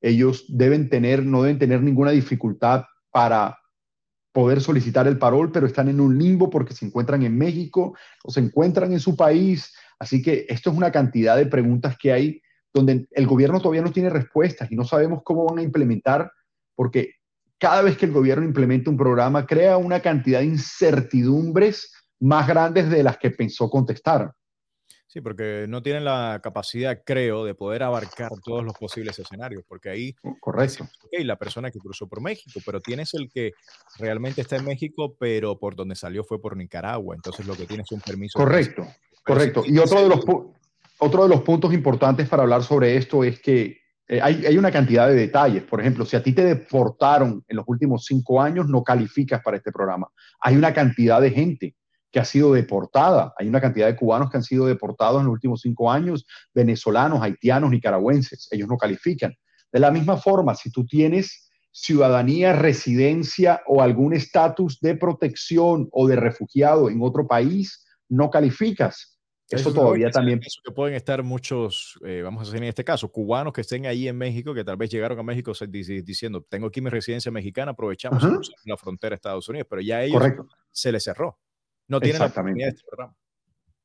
[0.00, 3.56] ellos deben tener, no deben tener ninguna dificultad para
[4.32, 8.30] poder solicitar el parol, pero están en un limbo porque se encuentran en México o
[8.32, 9.72] se encuentran en su país.
[10.00, 12.42] Así que esto es una cantidad de preguntas que hay
[12.74, 16.32] donde el gobierno todavía no tiene respuestas y no sabemos cómo van a implementar,
[16.74, 17.14] porque
[17.58, 22.88] cada vez que el gobierno implementa un programa, crea una cantidad de incertidumbres más grandes
[22.88, 24.32] de las que pensó contestar.
[25.08, 29.90] Sí, porque no tienen la capacidad, creo, de poder abarcar todos los posibles escenarios, porque
[29.90, 30.84] ahí, Correcto.
[30.84, 33.52] ok, la persona que cruzó por México, pero tienes el que
[33.98, 37.86] realmente está en México, pero por donde salió fue por Nicaragua, entonces lo que tienes
[37.88, 38.38] es un permiso.
[38.38, 38.86] Correcto,
[39.22, 39.64] correcto.
[39.64, 40.20] si Y otro de, los,
[40.98, 44.70] otro de los puntos importantes para hablar sobre esto es que eh, hay, hay una
[44.70, 45.62] cantidad de detalles.
[45.64, 49.58] Por ejemplo, si a ti te deportaron en los últimos cinco años, no calificas para
[49.58, 50.08] este programa.
[50.40, 51.76] Hay una cantidad de gente
[52.12, 53.34] que ha sido deportada.
[53.38, 57.22] Hay una cantidad de cubanos que han sido deportados en los últimos cinco años, venezolanos,
[57.22, 58.48] haitianos, nicaragüenses.
[58.50, 59.34] Ellos no califican.
[59.72, 66.06] De la misma forma, si tú tienes ciudadanía, residencia o algún estatus de protección o
[66.06, 69.18] de refugiado en otro país, no calificas.
[69.48, 70.40] Eso todavía también.
[70.40, 74.08] que pueden estar muchos, eh, vamos a decir en este caso, cubanos que estén ahí
[74.08, 78.50] en México, que tal vez llegaron a México diciendo, tengo aquí mi residencia mexicana, aprovechamos
[78.64, 80.48] la frontera de Estados Unidos, pero ya a ellos Correcto.
[80.70, 81.38] se les cerró.
[81.92, 83.14] No tienen la oportunidad de este programa.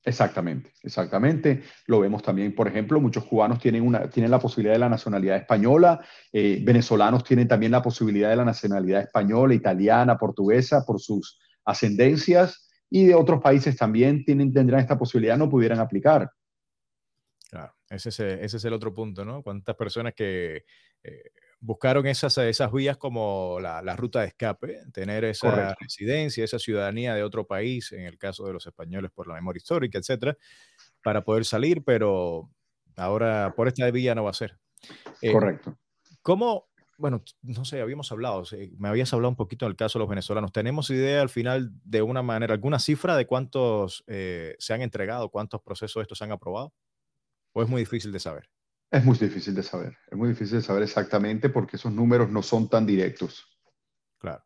[0.01, 1.63] Exactamente, exactamente.
[1.87, 5.35] Lo vemos también, por ejemplo, muchos cubanos tienen, una, tienen la posibilidad de la nacionalidad
[5.35, 5.99] española,
[6.31, 12.69] eh, venezolanos tienen también la posibilidad de la nacionalidad española, italiana, portuguesa, por sus ascendencias,
[12.89, 16.31] y de otros países también tienen, tendrán esta posibilidad, no pudieran aplicar.
[17.49, 19.43] Claro, ese es, ese es el otro punto, ¿no?
[19.43, 20.63] ¿Cuántas personas que...
[21.03, 27.15] Eh, buscaron esas, esas vías como la, ruta de escape, tener esa residencia, esa ciudadanía
[27.15, 30.37] de otro país, en el caso de los españoles por la memoria histórica, etcétera,
[31.03, 32.49] para poder salir, pero
[32.95, 34.57] ahora por esta vía no va a ser.
[35.21, 35.77] Eh, Correcto.
[36.21, 38.43] ¿Cómo, bueno, no sé, habíamos hablado,
[38.77, 40.51] me habías hablado un poquito del caso de los venezolanos.
[40.51, 45.29] ¿Tenemos idea al final de una manera, alguna cifra de cuántos eh, se han entregado,
[45.29, 46.73] cuántos procesos estos se han aprobado?
[47.53, 48.49] ¿O es muy difícil de saber?
[48.89, 52.41] Es muy difícil de saber, es muy difícil de saber exactamente porque esos números no
[52.41, 53.57] son tan directos.
[54.17, 54.43] Claro.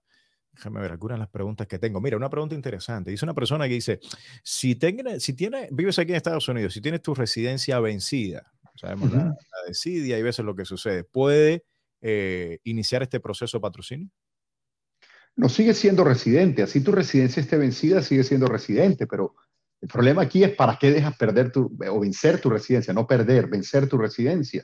[0.51, 2.01] Déjame ver algunas de las preguntas que tengo.
[2.01, 3.09] Mira, una pregunta interesante.
[3.11, 3.99] Dice una persona que dice,
[4.43, 4.77] si,
[5.19, 9.33] si tiene, vives aquí en Estados Unidos, si tienes tu residencia vencida, sabemos la,
[9.67, 11.63] decidia y ves lo que sucede, ¿puede
[12.01, 14.09] eh, iniciar este proceso de patrocinio?
[15.35, 16.63] No, sigue siendo residente.
[16.63, 19.35] Así tu residencia esté vencida, sigue siendo residente, pero
[19.81, 23.47] el problema aquí es para qué dejas perder tu, o vencer tu residencia, no perder,
[23.47, 24.63] vencer tu residencia.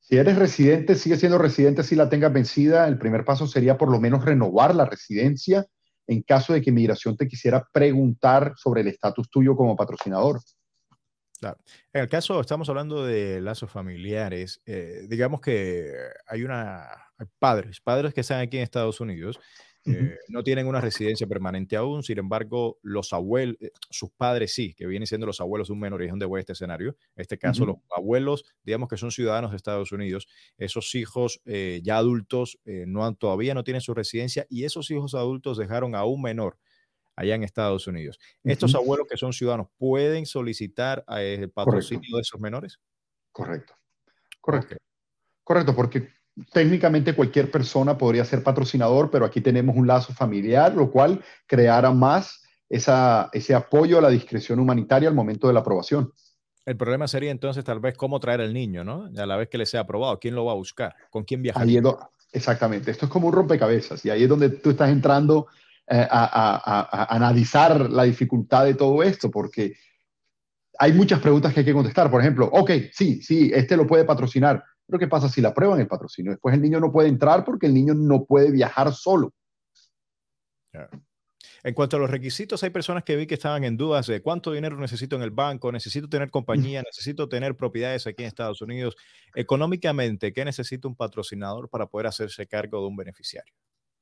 [0.00, 2.86] Si eres residente, sigue siendo residente si la tengas vencida.
[2.88, 5.66] El primer paso sería por lo menos renovar la residencia
[6.06, 10.40] en caso de que Migración te quisiera preguntar sobre el estatus tuyo como patrocinador.
[11.92, 14.60] En el caso, estamos hablando de lazos familiares.
[14.66, 15.92] Eh, digamos que
[16.26, 16.82] hay una
[17.16, 19.38] hay padres, padres que están aquí en Estados Unidos
[19.86, 24.74] eh, no tienen una residencia permanente aún, sin embargo, los abuelos, eh, sus padres sí,
[24.74, 26.96] que vienen siendo los abuelos de un menor, y es donde voy a este escenario.
[27.16, 30.26] En este caso, los abuelos, digamos que son ciudadanos de Estados Unidos,
[30.56, 35.58] esos hijos eh, ya adultos no todavía no tienen su residencia y esos hijos adultos
[35.58, 36.58] dejaron a un menor
[37.16, 38.18] allá en Estados Unidos.
[38.42, 42.80] ¿Estos abuelos que son ciudadanos pueden solicitar el patrocinio de esos menores?
[43.32, 43.74] Correcto.
[44.40, 44.76] Correcto.
[45.44, 46.08] Correcto, porque
[46.52, 51.92] técnicamente cualquier persona podría ser patrocinador, pero aquí tenemos un lazo familiar, lo cual creará
[51.92, 56.12] más ese apoyo a la discreción humanitaria al momento de la aprobación.
[56.66, 59.10] El problema sería entonces tal vez cómo traer al niño, ¿no?
[59.16, 60.94] A la vez que le sea aprobado, ¿quién lo va a buscar?
[61.10, 61.62] ¿Con quién viajar?
[62.32, 65.46] exactamente, esto es como un rompecabezas y ahí es donde tú estás entrando
[65.86, 69.74] eh, a, a analizar la dificultad de todo esto, porque
[70.78, 72.10] hay muchas preguntas que hay que contestar.
[72.10, 75.80] Por ejemplo, ok, sí, sí, este lo puede patrocinar, pero ¿qué pasa si la aprueban
[75.80, 76.32] el patrocinio?
[76.32, 79.32] Después el niño no puede entrar porque el niño no puede viajar solo.
[81.62, 84.52] En cuanto a los requisitos, hay personas que vi que estaban en dudas de cuánto
[84.52, 88.96] dinero necesito en el banco, necesito tener compañía, necesito tener propiedades aquí en Estados Unidos.
[89.34, 93.54] Económicamente, ¿qué necesita un patrocinador para poder hacerse cargo de un beneficiario?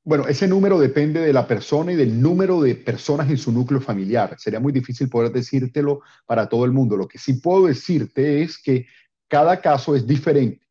[0.04, 3.80] Bueno, ese número depende de la persona y del número de personas en su núcleo
[3.80, 4.34] familiar.
[4.36, 6.96] Sería muy difícil poder decírtelo para todo el mundo.
[6.96, 8.86] Lo que sí puedo decirte es que
[9.28, 10.61] cada caso es diferente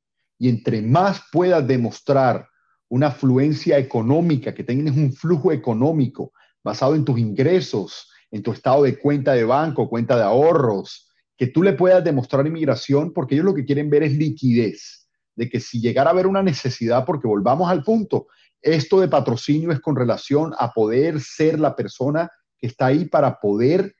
[0.42, 2.50] y entre más puedas demostrar
[2.90, 6.34] una afluencia económica, que tengas un flujo económico
[6.64, 11.46] basado en tus ingresos, en tu estado de cuenta de banco, cuenta de ahorros, que
[11.46, 15.60] tú le puedas demostrar inmigración, porque ellos lo que quieren ver es liquidez, de que
[15.60, 18.26] si llegara a haber una necesidad, porque volvamos al punto,
[18.64, 23.40] esto de patrocinio es con relación a poder ser la persona que está ahí para
[23.40, 23.94] poder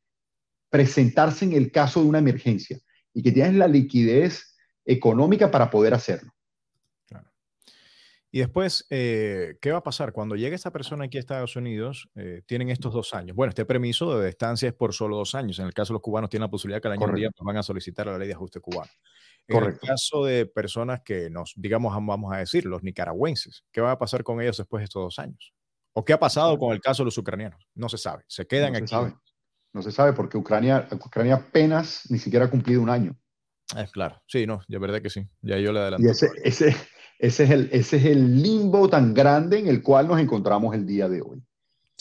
[0.72, 2.80] presentarse en el caso de una emergencia
[3.14, 4.51] y que tienes la liquidez
[4.86, 6.32] económica para poder hacerlo.
[8.34, 10.14] Y después, eh, ¿qué va a pasar?
[10.14, 13.36] Cuando llegue esta persona aquí a Estados Unidos, eh, tienen estos dos años.
[13.36, 15.60] Bueno, este permiso de estancia es por solo dos años.
[15.60, 17.58] En el caso de los cubanos, tienen la posibilidad que al año día pues, van
[17.58, 18.90] a solicitar la ley de ajuste cubano.
[19.48, 23.92] En el caso de personas que nos, digamos, vamos a decir, los nicaragüenses, ¿qué va
[23.92, 25.54] a pasar con ellos después de estos dos años?
[25.92, 27.68] ¿O qué ha pasado con el caso de los ucranianos?
[27.76, 28.24] No se sabe.
[28.28, 28.88] Se quedan no aquí.
[28.88, 29.14] Se sabe.
[29.74, 33.18] No se sabe porque Ucrania, Ucrania apenas ni siquiera ha cumplido un año.
[33.78, 35.28] Es claro, sí, no, de verdad que sí.
[35.42, 36.06] Ya yo le adelanto.
[36.06, 36.76] Y ese, ese,
[37.20, 40.86] ese, es el, ese es el limbo tan grande en el cual nos encontramos el
[40.86, 41.42] día de hoy.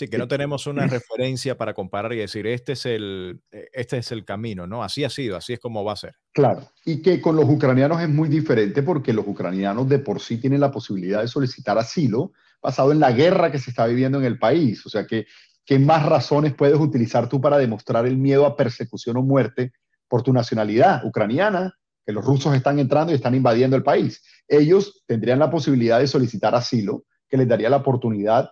[0.00, 4.10] Sí, que no tenemos una referencia para comparar y decir, este es, el, este es
[4.12, 4.82] el camino, ¿no?
[4.82, 6.14] Así ha sido, así es como va a ser.
[6.32, 10.38] Claro, y que con los ucranianos es muy diferente porque los ucranianos de por sí
[10.38, 14.24] tienen la posibilidad de solicitar asilo basado en la guerra que se está viviendo en
[14.24, 14.86] el país.
[14.86, 15.26] O sea, que,
[15.66, 19.72] ¿qué más razones puedes utilizar tú para demostrar el miedo a persecución o muerte
[20.10, 21.72] por tu nacionalidad ucraniana,
[22.04, 24.20] que los rusos están entrando y están invadiendo el país.
[24.48, 28.50] Ellos tendrían la posibilidad de solicitar asilo, que les daría la oportunidad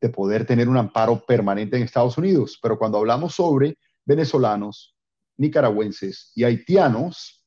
[0.00, 2.58] de poder tener un amparo permanente en Estados Unidos.
[2.62, 4.94] Pero cuando hablamos sobre venezolanos,
[5.36, 7.44] nicaragüenses y haitianos,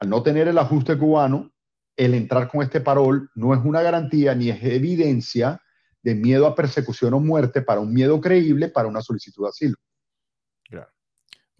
[0.00, 1.52] al no tener el ajuste cubano,
[1.96, 5.62] el entrar con este parol no es una garantía ni es evidencia
[6.02, 9.76] de miedo a persecución o muerte para un miedo creíble para una solicitud de asilo.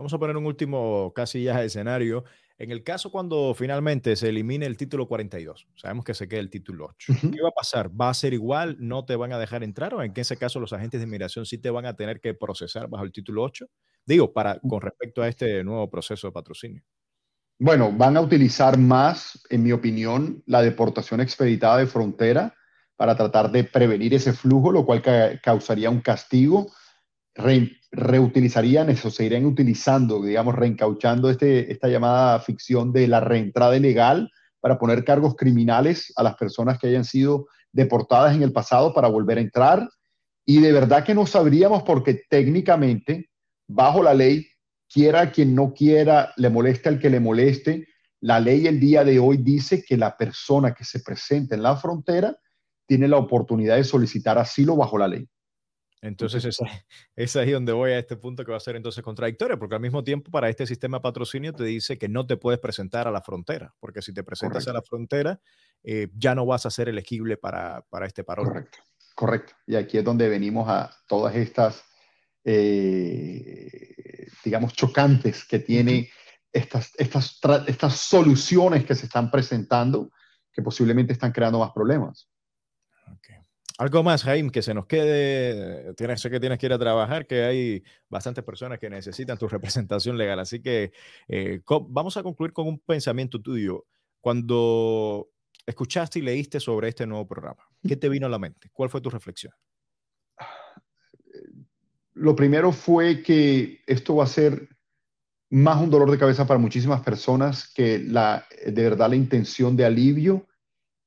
[0.02, 2.24] Vamos a poner un último casi ya escenario.
[2.58, 6.50] En el caso cuando finalmente se elimine el título 42, sabemos que se queda el
[6.50, 7.12] título 8.
[7.32, 7.88] ¿Qué va a pasar?
[7.88, 8.76] ¿Va a ser igual?
[8.80, 9.94] ¿No te van a dejar entrar?
[9.94, 12.88] ¿O en ese caso los agentes de inmigración sí te van a tener que procesar
[12.88, 13.64] bajo el título 8?
[14.04, 16.82] Digo, para, con respecto a este nuevo proceso de patrocinio.
[17.60, 22.56] Bueno, van a utilizar más, en mi opinión, la deportación expeditada de frontera
[22.96, 25.00] para tratar de prevenir ese flujo, lo cual
[25.40, 26.72] causaría un castigo.
[27.92, 34.30] Reutilizarían eso, se irían utilizando, digamos, reencauchando este, esta llamada ficción de la reentrada ilegal
[34.60, 39.08] para poner cargos criminales a las personas que hayan sido deportadas en el pasado para
[39.08, 39.88] volver a entrar.
[40.46, 43.28] Y de verdad que no sabríamos porque técnicamente,
[43.68, 44.46] bajo la ley,
[44.88, 47.86] quiera quien no quiera, le moleste al que le moleste.
[48.20, 51.76] La ley el día de hoy dice que la persona que se presenta en la
[51.76, 52.36] frontera
[52.86, 55.28] tiene la oportunidad de solicitar asilo bajo la ley.
[56.02, 56.64] Entonces, esa,
[57.16, 59.80] es ahí donde voy a este punto que va a ser entonces contradictorio, porque al
[59.80, 63.10] mismo tiempo para este sistema de patrocinio te dice que no te puedes presentar a
[63.10, 65.40] la frontera, porque si te presentas a la frontera,
[65.82, 68.44] eh, ya no vas a ser elegible para, para este paro.
[68.44, 68.78] Correcto,
[69.14, 69.54] correcto.
[69.66, 71.84] Y aquí es donde venimos a todas estas
[72.44, 76.10] eh, digamos, chocantes que tiene
[76.52, 80.10] estas, estas, estas soluciones que se están presentando,
[80.52, 82.28] que posiblemente están creando más problemas.
[83.82, 85.92] Algo más, Jaime, que se nos quede.
[85.94, 89.48] Tienes, sé que tienes que ir a trabajar, que hay bastantes personas que necesitan tu
[89.48, 90.38] representación legal.
[90.38, 90.92] Así que
[91.26, 93.84] eh, vamos a concluir con un pensamiento tuyo.
[94.20, 95.30] Cuando
[95.66, 98.70] escuchaste y leíste sobre este nuevo programa, ¿qué te vino a la mente?
[98.72, 99.52] ¿Cuál fue tu reflexión?
[102.14, 104.68] lo primero fue que esto va a ser
[105.50, 109.86] más un dolor de cabeza para muchísimas personas que la, de verdad la intención de
[109.86, 110.46] alivio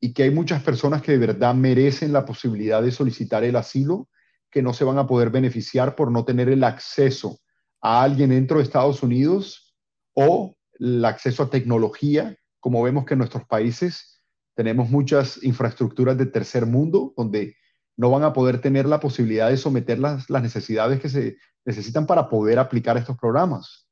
[0.06, 4.08] y que hay muchas personas que de verdad merecen la posibilidad de solicitar el asilo
[4.51, 7.39] que no se van a poder beneficiar por no tener el acceso
[7.82, 9.76] a alguien dentro de Estados Unidos
[10.14, 14.22] o el acceso a tecnología, como vemos que en nuestros países
[14.53, 17.56] tenemos muchas infraestructuras de tercer mundo donde
[17.97, 22.06] no van a poder tener la posibilidad de someter las, las necesidades que se necesitan
[22.06, 23.89] para poder aplicar estos programas.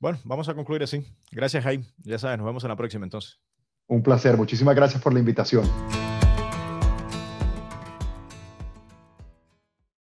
[0.00, 1.06] Bueno, vamos a concluir así.
[1.30, 1.84] Gracias, Jaime.
[1.98, 3.40] Ya sabes, nos vemos en la próxima entonces.
[3.92, 4.38] Un placer.
[4.38, 5.64] Muchísimas gracias por la invitación.